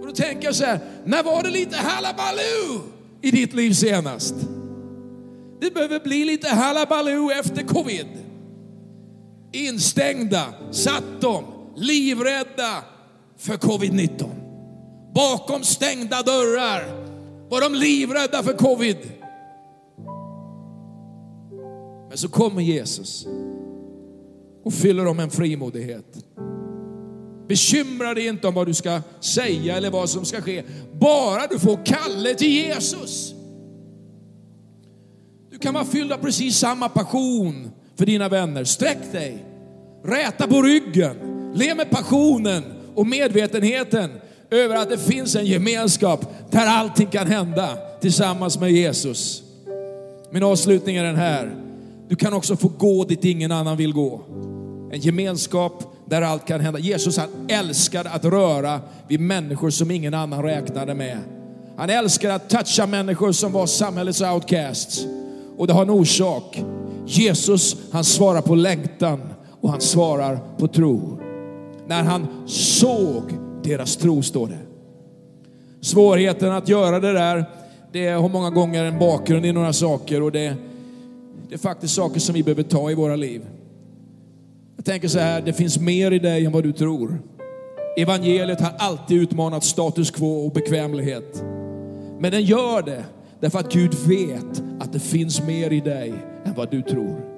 Och 0.02 0.08
då 0.08 0.14
tänker 0.14 0.48
jag 0.48 0.56
så 0.56 0.66
här, 0.66 0.80
när 1.06 1.24
var 1.24 1.44
det 1.44 1.50
lite 1.50 1.78
halabaloo 1.78 2.82
i 3.22 3.32
ditt 3.32 3.54
liv 3.54 3.74
senast? 3.74 4.36
Det 5.62 5.74
behöver 5.74 6.00
bli 6.00 6.26
lite 6.26 6.48
halabaloo 6.50 7.32
efter 7.32 7.64
covid. 7.64 8.08
Instängda 9.52 10.46
satt 10.72 11.22
de, 11.22 11.44
livrädda 11.76 12.84
för 13.38 13.54
covid-19. 13.54 14.30
Bakom 15.16 15.64
stängda 15.64 16.22
dörrar 16.22 16.84
var 17.50 17.62
de 17.62 17.76
livrädda 17.76 18.44
för 18.44 18.54
covid. 18.54 18.98
Men 22.10 22.18
så 22.18 22.30
kommer 22.30 22.62
Jesus 22.62 23.28
och 24.64 24.74
fyller 24.74 25.06
dem 25.06 25.18
med 25.18 25.24
en 25.24 25.30
frimodighet. 25.30 26.26
Bekymra 27.48 28.14
dig 28.14 28.28
inte 28.28 28.48
om 28.48 28.54
vad 28.54 28.68
du 28.68 28.74
ska 28.74 29.02
säga 29.20 29.78
eller 29.78 29.90
vad 29.92 30.10
som 30.10 30.26
ska 30.26 30.42
ske. 30.42 30.64
Bara 30.94 31.48
du 31.48 31.60
får 31.60 31.80
kalle 31.86 32.36
till 32.36 32.52
Jesus. 32.52 33.34
Du 35.52 35.58
kan 35.58 35.74
vara 35.74 35.86
fylld 35.86 36.12
av 36.12 36.18
precis 36.18 36.58
samma 36.58 36.90
passion 36.90 37.72
för 37.96 38.06
dina 38.06 38.30
vänner. 38.30 38.64
Sträck 38.64 39.12
dig, 39.12 39.46
räta 40.04 40.48
på 40.48 40.62
ryggen, 40.62 41.18
le 41.56 41.76
med 41.76 41.90
passionen 41.90 42.64
och 42.96 43.08
medvetenheten 43.08 44.10
över 44.52 44.76
att 44.76 44.90
det 44.90 44.98
finns 44.98 45.36
en 45.36 45.46
gemenskap 45.46 46.26
där 46.52 46.68
allting 46.68 47.08
kan 47.08 47.28
hända 47.28 47.78
tillsammans 48.02 48.60
med 48.60 48.72
Jesus. 48.72 49.44
Min 50.32 50.44
avslutning 50.44 50.96
är 50.96 51.04
den 51.04 51.16
här. 51.16 51.56
Du 52.10 52.16
kan 52.16 52.34
också 52.34 52.56
få 52.56 52.68
gå 52.68 53.04
dit 53.04 53.26
ingen 53.26 53.52
annan 53.52 53.78
vill 53.78 53.94
gå. 53.94 54.22
En 54.94 55.00
gemenskap 55.00 55.84
där 56.06 56.22
allt 56.22 56.46
kan 56.46 56.62
hända. 56.62 56.80
Jesus 56.80 57.18
han 57.18 57.30
älskade 57.48 58.10
att 58.10 58.26
röra 58.26 58.82
vid 59.08 59.20
människor 59.20 59.70
som 59.70 59.92
ingen 59.92 60.14
annan 60.14 60.44
räknade 60.44 60.94
med. 60.94 61.18
Han 61.78 61.90
älskade 61.90 62.36
att 62.36 62.50
toucha 62.50 62.88
människor 62.88 63.32
som 63.32 63.52
var 63.52 63.66
samhällets 63.66 64.22
outcasts. 64.22 65.06
Och 65.58 65.68
det 65.68 65.74
har 65.74 65.82
en 65.82 65.90
orsak. 65.90 66.64
Jesus 67.06 67.76
han 67.92 68.04
svarar 68.04 68.42
på 68.42 68.56
längtan 68.56 69.22
och 69.62 69.70
han 69.70 69.82
svarar 69.82 70.40
på 70.58 70.68
tro. 70.68 71.20
När 71.88 72.04
han 72.04 72.28
såg 72.48 73.24
deras 73.64 73.98
tro, 73.98 74.22
står 74.22 74.48
det. 74.48 74.60
Svårigheten 75.82 76.52
att 76.52 76.70
göra 76.70 77.00
det 77.00 77.14
där, 77.14 77.46
det 77.92 78.08
har 78.10 78.30
många 78.30 78.50
gånger 78.50 78.84
en 78.84 79.00
bakgrund 79.00 79.46
i 79.46 79.52
några 79.52 79.74
saker 79.74 80.22
och 80.22 80.32
det, 80.32 80.56
det 81.50 81.56
är 81.56 81.60
faktiskt 81.60 81.96
saker 81.96 82.20
som 82.20 82.36
vi 82.36 82.44
behöver 82.44 82.64
ta 82.64 82.92
i 82.92 82.96
våra 82.96 83.16
liv. 83.16 83.42
Jag 84.76 84.86
tänker 84.86 85.08
så 85.08 85.20
här, 85.20 85.42
det 85.42 85.54
finns 85.54 85.80
mer 85.80 86.12
i 86.12 86.20
dig 86.20 86.46
än 86.46 86.52
vad 86.52 86.64
du 86.64 86.72
tror. 86.72 87.22
Evangeliet 87.98 88.62
har 88.62 88.74
alltid 88.78 89.22
utmanat 89.22 89.64
status 89.64 90.12
quo 90.12 90.46
och 90.46 90.52
bekvämlighet. 90.52 91.44
Men 92.20 92.32
den 92.32 92.44
gör 92.44 92.82
det 92.82 93.06
därför 93.40 93.60
att 93.60 93.74
Gud 93.74 93.94
vet 93.94 94.64
att 94.80 94.94
det 94.94 95.00
finns 95.00 95.42
mer 95.42 95.74
i 95.74 95.80
dig 95.80 96.14
än 96.46 96.54
vad 96.56 96.72
du 96.72 96.82
tror. 96.82 97.34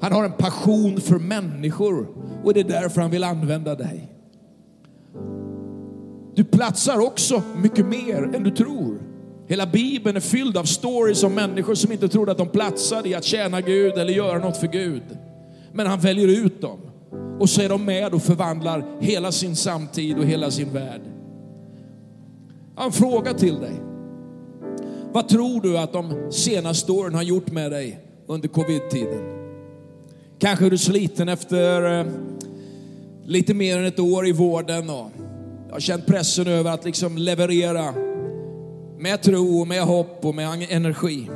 Han 0.00 0.12
har 0.12 0.24
en 0.24 0.32
passion 0.32 1.00
för 1.00 1.18
människor 1.18 2.06
och 2.44 2.54
det 2.54 2.60
är 2.60 2.64
därför 2.64 3.00
han 3.00 3.10
vill 3.10 3.24
använda 3.24 3.74
dig. 3.74 4.08
Du 6.34 6.44
platsar 6.44 7.06
också 7.06 7.42
mycket 7.62 7.86
mer 7.86 8.30
än 8.34 8.42
du 8.42 8.50
tror. 8.50 8.98
Hela 9.48 9.66
Bibeln 9.66 10.16
är 10.16 10.20
fylld 10.20 10.56
av 10.56 10.64
stories 10.64 11.22
om 11.22 11.34
människor 11.34 11.74
som 11.74 11.92
inte 11.92 12.08
trodde 12.08 12.32
att 12.32 12.38
de 12.38 12.48
platsade 12.48 13.08
i 13.08 13.14
att 13.14 13.24
tjäna 13.24 13.60
Gud 13.60 13.92
eller 13.92 14.12
göra 14.12 14.38
något 14.38 14.56
för 14.56 14.66
Gud. 14.66 15.02
Men 15.72 15.86
han 15.86 16.00
väljer 16.00 16.28
ut 16.44 16.60
dem. 16.60 16.78
Och 17.40 17.50
så 17.50 17.62
är 17.62 17.68
de 17.68 17.84
med 17.84 18.14
och 18.14 18.22
förvandlar 18.22 18.84
hela 19.00 19.32
sin 19.32 19.56
samtid 19.56 20.18
och 20.18 20.24
hela 20.24 20.50
sin 20.50 20.72
värld. 20.72 21.00
Jag 22.74 22.82
har 22.82 22.86
en 22.86 22.92
fråga 22.92 23.34
till 23.34 23.54
dig. 23.54 23.80
Vad 25.12 25.28
tror 25.28 25.60
du 25.60 25.78
att 25.78 25.92
de 25.92 26.32
senaste 26.32 26.92
åren 26.92 27.14
har 27.14 27.22
gjort 27.22 27.50
med 27.50 27.70
dig 27.70 27.98
under 28.26 28.48
covid-tiden? 28.48 29.40
Kanske 30.38 30.66
är 30.66 30.70
du 30.70 30.78
sliten 30.78 31.28
efter 31.28 32.00
eh, 32.00 32.06
lite 33.24 33.54
mer 33.54 33.78
än 33.78 33.84
ett 33.84 33.98
år 33.98 34.26
i 34.26 34.32
vården 34.32 34.90
och 34.90 35.10
har 35.70 35.80
känt 35.80 36.06
pressen 36.06 36.46
över 36.46 36.70
att 36.70 36.84
liksom 36.84 37.18
leverera 37.18 37.94
med 38.98 39.22
tro, 39.22 39.64
med 39.64 39.82
hopp 39.82 40.24
och 40.24 40.34
med 40.34 40.66
energi. 40.70 41.30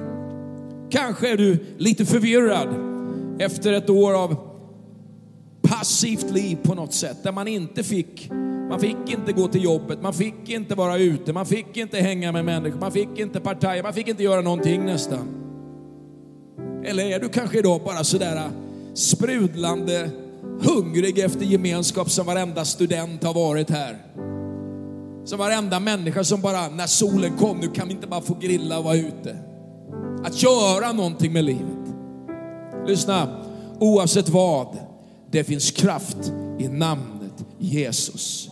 Kanske 0.91 1.33
är 1.33 1.37
du 1.37 1.59
lite 1.79 2.05
förvirrad 2.05 2.94
efter 3.39 3.73
ett 3.73 3.91
år 3.91 4.15
av 4.15 4.37
passivt 5.63 6.31
liv 6.31 6.59
på 6.63 6.75
något 6.75 6.95
sätt, 6.95 7.17
där 7.23 7.33
man 7.33 7.49
inte 7.49 7.83
fick, 7.83 8.31
man 8.69 8.81
fick 8.81 8.97
inte 9.07 9.33
gå 9.33 9.49
till 9.49 9.65
jobbet, 9.65 10.03
man 10.03 10.15
fick 10.15 10.49
inte 10.49 10.75
vara 10.75 10.99
ute, 10.99 11.33
man 11.33 11.47
fick 11.47 11.77
inte 11.77 11.99
hänga 11.99 12.33
med 12.33 12.45
människor, 12.45 12.81
man 12.81 12.93
fick 12.93 13.19
inte 13.19 13.41
partaja, 13.41 13.83
man 13.83 13.93
fick 13.93 14.09
inte 14.09 14.23
göra 14.23 14.41
någonting 14.41 14.85
nästan. 14.85 15.29
Eller 16.85 17.05
är 17.05 17.21
du 17.21 17.29
kanske 17.29 17.59
idag 17.59 17.81
bara 17.85 18.05
sådär 18.05 18.37
äh, 18.37 18.51
sprudlande 18.95 20.11
hungrig 20.61 21.19
efter 21.19 21.45
gemenskap 21.45 22.11
som 22.11 22.27
varenda 22.27 22.65
student 22.65 23.25
har 23.25 23.35
varit 23.35 23.71
här? 23.71 23.99
Som 25.25 25.39
varenda 25.39 25.81
människa 25.81 26.25
som 26.25 26.41
bara, 26.41 26.69
när 26.69 26.87
solen 26.87 27.37
kom, 27.37 27.59
nu 27.59 27.69
kan 27.69 27.89
vi 27.89 27.95
inte 27.95 28.07
bara 28.07 28.21
få 28.21 28.35
grilla 28.35 28.79
och 28.79 28.85
vara 28.85 28.97
ute. 28.97 29.37
Att 30.25 30.43
göra 30.43 30.93
någonting 30.93 31.33
med 31.33 31.45
livet. 31.45 31.84
Lyssna, 32.87 33.29
oavsett 33.81 34.29
vad, 34.29 34.79
det 35.31 35.45
finns 35.45 35.71
kraft 35.71 36.33
i 36.59 36.69
namnet 36.69 37.45
Jesus. 37.59 38.51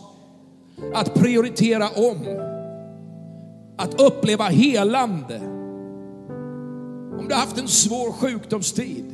Att 0.93 1.13
prioritera 1.13 1.89
om, 1.89 2.17
att 3.77 4.01
uppleva 4.01 4.43
helande. 4.43 5.41
Om 7.19 7.25
du 7.27 7.33
har 7.33 7.41
haft 7.41 7.59
en 7.59 7.67
svår 7.67 8.11
sjukdomstid, 8.11 9.05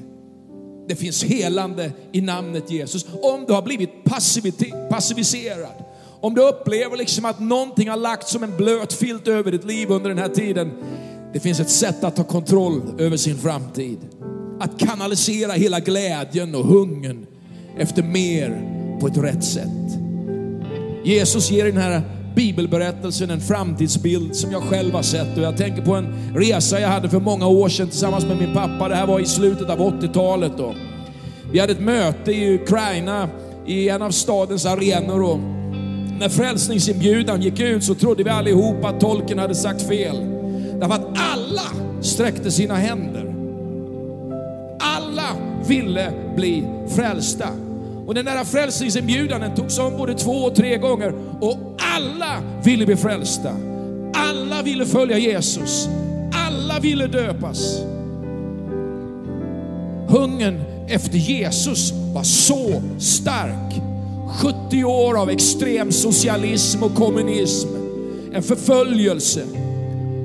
det 0.88 0.96
finns 0.96 1.24
helande 1.24 1.92
i 2.12 2.22
namnet 2.22 2.72
Jesus. 2.72 3.06
Om 3.22 3.46
du 3.48 3.54
har 3.54 3.62
blivit 3.62 4.04
passiviserad, 4.90 5.84
om 6.22 6.36
du 6.36 6.42
upplever 6.42 6.98
liksom 6.98 7.26
att 7.26 7.40
någonting 7.40 7.90
har 7.90 7.98
lagt 7.98 8.28
som 8.28 8.44
en 8.44 8.58
blöt 8.58 8.94
filt 8.94 9.28
över 9.28 9.52
ditt 9.52 9.66
liv 9.66 9.92
under 9.92 10.10
den 10.10 10.18
här 10.18 10.30
tiden. 10.30 10.72
Det 11.34 11.40
finns 11.40 11.60
ett 11.60 11.70
sätt 11.70 12.04
att 12.04 12.16
ta 12.16 12.24
kontroll 12.24 12.82
över 12.98 13.18
sin 13.18 13.38
framtid 13.38 14.00
att 14.60 14.80
kanalisera 14.80 15.52
hela 15.52 15.80
glädjen 15.80 16.56
och 16.56 16.66
hungern 16.66 17.26
efter 17.78 18.04
mer 18.04 18.62
på 19.00 19.08
ett 19.08 19.18
rätt 19.18 19.44
sätt. 19.44 20.00
Jesus 21.04 21.52
ger 21.52 21.66
i 21.66 21.72
den 21.72 21.82
här 21.82 22.02
bibelberättelsen 22.36 23.30
en 23.30 23.42
framtidsbild 23.42 24.36
som 24.36 24.52
jag 24.52 24.64
själv 24.64 24.94
har 24.94 25.02
sett 25.02 25.38
och 25.38 25.44
jag 25.44 25.58
tänker 25.58 25.82
på 25.82 25.96
en 25.96 26.34
resa 26.36 26.80
jag 26.80 26.90
hade 26.90 27.10
för 27.10 27.20
många 27.20 27.48
år 27.48 27.70
sedan 27.70 27.88
tillsammans 27.88 28.26
med 28.26 28.38
min 28.38 28.54
pappa. 28.54 28.90
Det 28.90 28.96
här 28.96 29.08
var 29.08 29.20
i 29.20 29.26
slutet 29.26 29.70
av 29.70 29.80
80-talet. 29.80 30.52
Då. 30.58 30.74
Vi 31.52 31.60
hade 31.60 31.72
ett 31.72 31.82
möte 31.82 32.32
i 32.32 32.56
Ukraina 32.56 33.30
i 33.68 33.90
en 33.90 34.02
av 34.02 34.12
stadens 34.12 34.66
arenor 34.66 35.24
och 35.24 35.40
när 36.20 36.30
frälsningsinbjudan 36.30 37.42
gick 37.42 37.60
ut 37.60 37.84
så 37.84 37.96
trodde 37.96 38.24
vi 38.24 38.30
allihopa 38.30 38.90
att 38.90 39.00
tolken 39.00 39.40
hade 39.40 39.56
sagt 39.56 39.88
fel. 39.88 40.16
Därför 40.80 40.96
att 40.96 41.08
alla 41.34 42.02
sträckte 42.02 42.52
sina 42.52 42.76
händer 42.76 43.29
ville 45.70 46.12
bli 46.36 46.68
frälsta. 46.96 47.48
Och 48.08 48.16
den 48.16 48.26
där 48.26 48.44
frälsningsinbjudan 48.44 49.56
togs 49.56 49.80
om 49.80 49.98
både 49.98 50.14
två 50.14 50.32
och 50.32 50.56
tre 50.56 50.78
gånger 50.78 51.14
och 51.40 51.58
alla 51.78 52.42
ville 52.64 52.86
bli 52.86 52.96
frälsta. 52.96 53.56
Alla 54.14 54.62
ville 54.62 54.86
följa 54.86 55.18
Jesus. 55.18 55.90
Alla 56.48 56.80
ville 56.80 57.08
döpas. 57.08 57.82
Hungern 60.08 60.62
efter 60.88 61.18
Jesus 61.18 61.94
var 62.14 62.24
så 62.24 62.82
stark. 63.00 63.82
70 64.70 64.84
år 64.84 65.22
av 65.22 65.30
extrem 65.30 65.92
socialism 65.92 66.84
och 66.84 66.96
kommunism, 66.96 67.70
en 68.34 68.44
förföljelse 68.44 69.44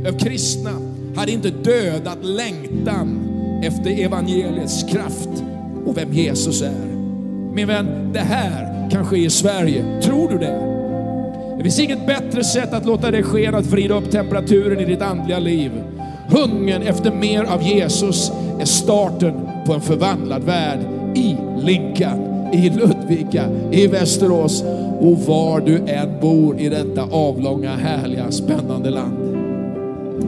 av 0.08 0.18
kristna 0.18 0.70
hade 1.16 1.32
inte 1.32 1.50
dödat 1.50 2.18
längtan 2.24 3.23
efter 3.64 4.04
evangeliets 4.04 4.82
kraft 4.82 5.28
och 5.86 5.96
vem 5.96 6.12
Jesus 6.12 6.62
är. 6.62 6.94
Min 7.54 7.66
vän, 7.66 8.10
det 8.12 8.20
här 8.20 8.90
kan 8.90 9.06
ske 9.06 9.18
i 9.18 9.30
Sverige. 9.30 10.00
Tror 10.02 10.28
du 10.28 10.38
det? 10.38 10.74
Det 11.56 11.62
finns 11.62 11.80
inget 11.80 12.06
bättre 12.06 12.44
sätt 12.44 12.72
att 12.72 12.86
låta 12.86 13.10
det 13.10 13.22
ske 13.22 13.46
än 13.46 13.54
att 13.54 13.66
vrida 13.66 13.94
upp 13.94 14.10
temperaturen 14.10 14.80
i 14.80 14.84
ditt 14.84 15.02
andliga 15.02 15.38
liv. 15.38 15.70
Hungern 16.28 16.82
efter 16.82 17.12
mer 17.12 17.44
av 17.44 17.62
Jesus 17.62 18.32
är 18.60 18.64
starten 18.64 19.48
på 19.66 19.72
en 19.72 19.80
förvandlad 19.80 20.44
värld 20.44 20.78
i 21.14 21.36
Linkan, 21.62 22.50
i 22.52 22.70
Ludvika, 22.70 23.44
i 23.72 23.86
Västerås 23.86 24.64
och 25.00 25.18
var 25.18 25.60
du 25.60 25.76
än 25.76 26.20
bor 26.20 26.60
i 26.60 26.68
detta 26.68 27.02
avlånga, 27.02 27.76
härliga, 27.76 28.30
spännande 28.30 28.90
land. 28.90 29.33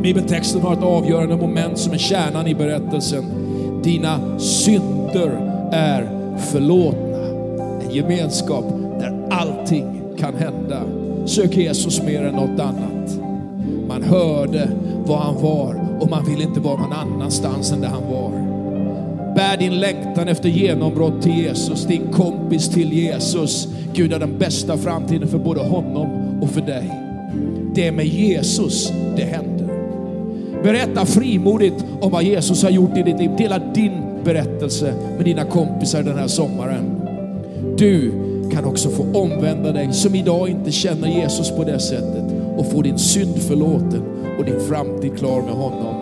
Bibeltexten 0.02 0.60
har 0.60 0.72
ett 0.72 0.82
avgörande 0.82 1.36
moment 1.36 1.78
som 1.78 1.92
är 1.92 1.98
kärnan 1.98 2.46
i 2.46 2.54
berättelsen. 2.54 3.24
Dina 3.82 4.38
synder 4.38 5.30
är 5.72 6.08
förlåtna. 6.38 7.18
En 7.84 7.94
gemenskap 7.94 8.64
där 9.00 9.28
allting 9.30 10.02
kan 10.18 10.34
hända. 10.34 10.82
Sök 11.26 11.56
Jesus 11.56 12.02
mer 12.02 12.22
än 12.22 12.34
något 12.34 12.60
annat. 12.60 13.20
Man 13.88 14.02
hörde 14.02 14.68
var 15.04 15.18
han 15.18 15.42
var 15.42 15.98
och 16.00 16.10
man 16.10 16.24
vill 16.24 16.42
inte 16.42 16.60
vara 16.60 16.76
någon 16.76 16.92
annanstans 16.92 17.72
än 17.72 17.80
där 17.80 17.88
han 17.88 18.02
var. 18.10 18.56
Bär 19.34 19.56
din 19.56 19.80
längtan 19.80 20.28
efter 20.28 20.48
genombrott 20.48 21.22
till 21.22 21.38
Jesus, 21.38 21.86
din 21.86 22.12
kompis 22.12 22.68
till 22.68 22.92
Jesus. 22.92 23.68
Gud 23.94 24.12
har 24.12 24.20
den 24.20 24.38
bästa 24.38 24.76
framtiden 24.76 25.28
för 25.28 25.38
både 25.38 25.60
honom 25.60 26.38
och 26.42 26.50
för 26.50 26.60
dig. 26.60 26.90
Det 27.74 27.86
är 27.86 27.92
med 27.92 28.06
Jesus 28.06 28.92
det 29.16 29.24
händer. 29.24 29.55
Berätta 30.62 31.06
frimodigt 31.06 31.84
om 32.00 32.10
vad 32.10 32.22
Jesus 32.22 32.62
har 32.62 32.70
gjort 32.70 32.96
i 32.96 33.02
ditt 33.02 33.18
liv. 33.18 33.30
Dela 33.38 33.58
din 33.58 34.02
berättelse 34.24 34.94
med 35.16 35.24
dina 35.24 35.44
kompisar 35.44 36.02
den 36.02 36.18
här 36.18 36.26
sommaren. 36.26 37.00
Du 37.78 38.12
kan 38.52 38.64
också 38.64 38.90
få 38.90 39.02
omvända 39.14 39.72
dig 39.72 39.92
som 39.92 40.14
idag 40.14 40.48
inte 40.48 40.72
känner 40.72 41.08
Jesus 41.08 41.50
på 41.50 41.64
det 41.64 41.78
sättet 41.78 42.24
och 42.56 42.70
få 42.70 42.82
din 42.82 42.98
synd 42.98 43.38
förlåten 43.38 44.02
och 44.38 44.44
din 44.44 44.60
framtid 44.60 45.18
klar 45.18 45.42
med 45.42 45.54
honom. 45.54 45.94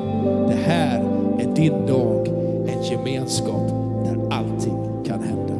Det 0.48 0.70
här 0.70 0.98
är 1.40 1.54
din 1.56 1.86
dag, 1.86 2.28
en 2.68 2.82
gemenskap 2.82 3.68
där 4.04 4.36
allting 4.36 5.04
kan 5.06 5.22
hända. 5.22 5.54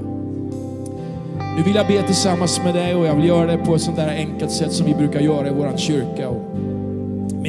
Nu 1.57 1.62
vill 1.62 1.74
jag 1.74 1.87
be 1.87 2.02
tillsammans 2.02 2.61
med 2.64 2.74
dig 2.74 2.94
och 2.94 3.07
jag 3.07 3.14
vill 3.14 3.24
göra 3.24 3.46
det 3.46 3.59
på 3.59 3.74
ett 3.74 3.83
sånt 3.83 3.96
där 3.96 4.09
enkelt 4.09 4.50
sätt 4.50 4.72
som 4.72 4.87
vi 4.87 4.94
brukar 4.94 5.20
göra 5.20 5.48
i 5.48 5.52
vår 5.57 5.76
kyrka. 5.76 6.28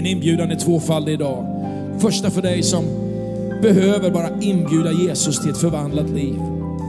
Min 0.05 0.17
inbjudan 0.17 0.51
är 0.51 0.55
tvåfaldig 0.55 1.13
idag. 1.13 1.45
Första 1.99 2.31
för 2.31 2.41
dig 2.41 2.63
som 2.63 2.85
behöver 3.61 4.11
bara 4.11 4.29
inbjuda 4.41 4.91
Jesus 4.91 5.41
till 5.41 5.51
ett 5.51 5.57
förvandlat 5.57 6.09
liv. 6.09 6.35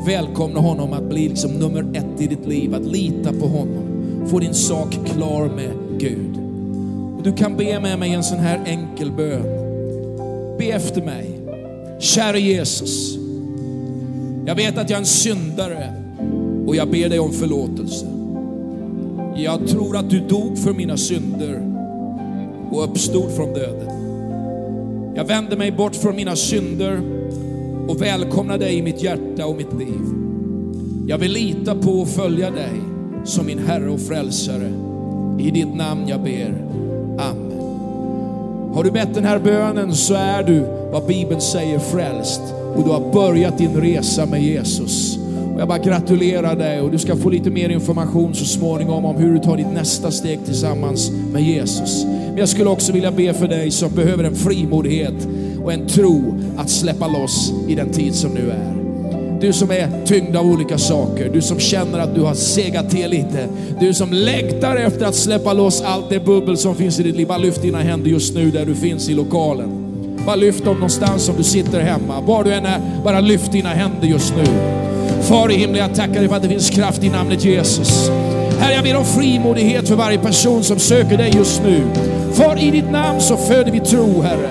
Välkomna 0.06 0.60
honom 0.60 0.92
att 0.92 1.08
bli 1.08 1.28
liksom 1.28 1.50
nummer 1.50 1.86
ett 1.94 2.20
i 2.20 2.26
ditt 2.26 2.46
liv, 2.46 2.74
att 2.74 2.86
lita 2.86 3.32
på 3.32 3.46
honom. 3.46 3.84
Få 4.26 4.38
din 4.38 4.54
sak 4.54 4.98
klar 5.06 5.48
med 5.48 5.70
Gud. 5.98 6.36
Och 7.16 7.22
du 7.22 7.32
kan 7.32 7.56
be 7.56 7.80
med 7.80 7.98
mig 7.98 8.14
en 8.14 8.24
sån 8.24 8.38
här 8.38 8.60
enkel 8.66 9.12
bön. 9.12 9.46
Be 10.58 10.64
efter 10.64 11.02
mig. 11.02 11.40
Kära 11.98 12.38
Jesus, 12.38 13.18
jag 14.46 14.54
vet 14.54 14.78
att 14.78 14.90
jag 14.90 14.96
är 14.96 15.00
en 15.00 15.06
syndare 15.06 15.92
och 16.66 16.76
jag 16.76 16.90
ber 16.90 17.08
dig 17.08 17.18
om 17.18 17.32
förlåtelse. 17.32 18.06
Jag 19.36 19.68
tror 19.68 19.96
att 19.96 20.10
du 20.10 20.20
dog 20.20 20.58
för 20.58 20.72
mina 20.72 20.96
synder 20.96 21.65
och 22.76 22.84
uppstod 22.84 23.32
från 23.32 23.52
döden. 23.52 23.88
Jag 25.14 25.24
vänder 25.24 25.56
mig 25.56 25.72
bort 25.72 25.96
från 25.96 26.16
mina 26.16 26.36
synder 26.36 27.00
och 27.88 28.02
välkomnar 28.02 28.58
dig 28.58 28.78
i 28.78 28.82
mitt 28.82 29.02
hjärta 29.02 29.46
och 29.46 29.56
mitt 29.56 29.72
liv. 29.78 30.00
Jag 31.06 31.18
vill 31.18 31.32
lita 31.32 31.74
på 31.74 31.90
och 31.90 32.08
följa 32.08 32.50
dig 32.50 32.72
som 33.24 33.46
min 33.46 33.58
Herre 33.58 33.90
och 33.90 34.00
Frälsare. 34.00 34.72
I 35.38 35.50
ditt 35.50 35.74
namn 35.74 36.08
jag 36.08 36.22
ber. 36.22 36.54
Amen. 37.18 37.56
Har 38.74 38.84
du 38.84 38.90
bett 38.90 39.14
den 39.14 39.24
här 39.24 39.38
bönen 39.38 39.94
så 39.94 40.14
är 40.14 40.42
du 40.42 40.60
vad 40.92 41.06
Bibeln 41.06 41.40
säger 41.40 41.78
frälst 41.78 42.40
och 42.76 42.84
du 42.84 42.90
har 42.90 43.12
börjat 43.12 43.58
din 43.58 43.80
resa 43.80 44.26
med 44.26 44.42
Jesus. 44.42 45.18
Och 45.54 45.60
jag 45.60 45.68
bara 45.68 45.78
gratulerar 45.78 46.56
dig 46.56 46.80
och 46.80 46.90
du 46.90 46.98
ska 46.98 47.16
få 47.16 47.30
lite 47.30 47.50
mer 47.50 47.68
information 47.68 48.34
så 48.34 48.44
småningom 48.44 49.04
om 49.04 49.16
hur 49.16 49.34
du 49.34 49.38
tar 49.38 49.56
ditt 49.56 49.72
nästa 49.72 50.10
steg 50.10 50.44
tillsammans 50.44 51.10
med 51.32 51.42
Jesus. 51.42 52.06
Men 52.36 52.40
jag 52.40 52.48
skulle 52.48 52.70
också 52.70 52.92
vilja 52.92 53.10
be 53.10 53.34
för 53.34 53.48
dig 53.48 53.70
som 53.70 53.90
behöver 53.94 54.24
en 54.24 54.34
frimodighet 54.34 55.28
och 55.64 55.72
en 55.72 55.86
tro 55.86 56.38
att 56.56 56.70
släppa 56.70 57.06
loss 57.06 57.52
i 57.68 57.74
den 57.74 57.92
tid 57.92 58.14
som 58.14 58.30
nu 58.30 58.50
är. 58.50 58.74
Du 59.40 59.52
som 59.52 59.70
är 59.70 60.06
tyngd 60.06 60.36
av 60.36 60.46
olika 60.46 60.78
saker, 60.78 61.30
du 61.32 61.42
som 61.42 61.58
känner 61.58 61.98
att 61.98 62.14
du 62.14 62.20
har 62.20 62.34
segat 62.34 62.90
till 62.90 63.10
lite, 63.10 63.48
du 63.80 63.94
som 63.94 64.12
längtar 64.12 64.76
efter 64.76 65.06
att 65.06 65.14
släppa 65.14 65.52
loss 65.52 65.82
allt 65.82 66.10
det 66.10 66.24
bubbel 66.24 66.56
som 66.56 66.74
finns 66.74 67.00
i 67.00 67.02
ditt 67.02 67.16
liv. 67.16 67.26
Bara 67.26 67.38
lyft 67.38 67.62
dina 67.62 67.78
händer 67.78 68.10
just 68.10 68.34
nu 68.34 68.50
där 68.50 68.66
du 68.66 68.74
finns 68.74 69.08
i 69.08 69.14
lokalen. 69.14 69.68
Bara 70.26 70.36
lyft 70.36 70.64
dem 70.64 70.74
någonstans 70.74 71.28
om 71.28 71.34
du 71.36 71.44
sitter 71.44 71.80
hemma. 71.80 72.20
Var 72.20 72.44
du 72.44 72.52
än 72.54 72.66
är, 72.66 72.80
bara 73.04 73.20
lyft 73.20 73.52
dina 73.52 73.68
händer 73.68 74.08
just 74.08 74.34
nu. 74.36 74.44
Far 75.22 75.52
i 75.52 75.54
himlen, 75.54 75.80
jag 75.80 75.94
tackar 75.94 76.20
dig 76.20 76.28
för 76.28 76.36
att 76.36 76.42
det 76.42 76.48
finns 76.48 76.70
kraft 76.70 77.04
i 77.04 77.08
namnet 77.08 77.44
Jesus. 77.44 78.10
Herre, 78.58 78.74
jag 78.74 78.84
ber 78.84 78.96
om 78.96 79.04
frimodighet 79.04 79.88
för 79.88 79.96
varje 79.96 80.18
person 80.18 80.64
som 80.64 80.78
söker 80.78 81.16
dig 81.16 81.32
just 81.36 81.62
nu. 81.62 81.82
Far, 82.36 82.58
i 82.58 82.70
ditt 82.70 82.90
namn 82.90 83.20
så 83.20 83.36
föder 83.36 83.72
vi 83.72 83.80
tro, 83.80 84.22
Herre. 84.22 84.50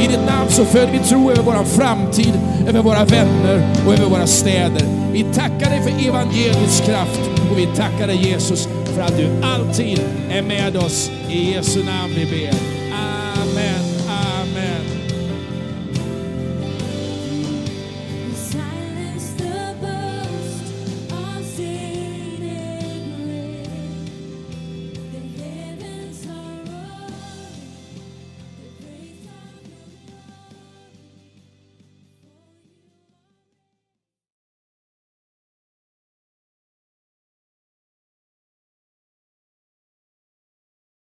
I 0.00 0.06
ditt 0.06 0.26
namn 0.26 0.48
så 0.48 0.64
föder 0.64 0.92
vi 0.92 0.98
tro 0.98 1.30
över 1.30 1.42
vår 1.42 1.64
framtid, 1.64 2.32
över 2.68 2.82
våra 2.82 3.04
vänner 3.04 3.62
och 3.86 3.92
över 3.92 4.06
våra 4.10 4.26
städer. 4.26 4.82
Vi 5.12 5.22
tackar 5.34 5.70
dig 5.70 5.82
för 5.82 6.08
evangeliets 6.08 6.80
kraft 6.80 7.20
och 7.50 7.58
vi 7.58 7.66
tackar 7.66 8.06
dig 8.06 8.16
Jesus 8.16 8.68
för 8.94 9.02
att 9.02 9.16
du 9.16 9.28
alltid 9.42 10.00
är 10.30 10.42
med 10.42 10.76
oss. 10.76 11.10
I 11.28 11.52
Jesu 11.52 11.84
namn 11.84 12.14
vi 12.16 12.24
ber. 12.24 12.77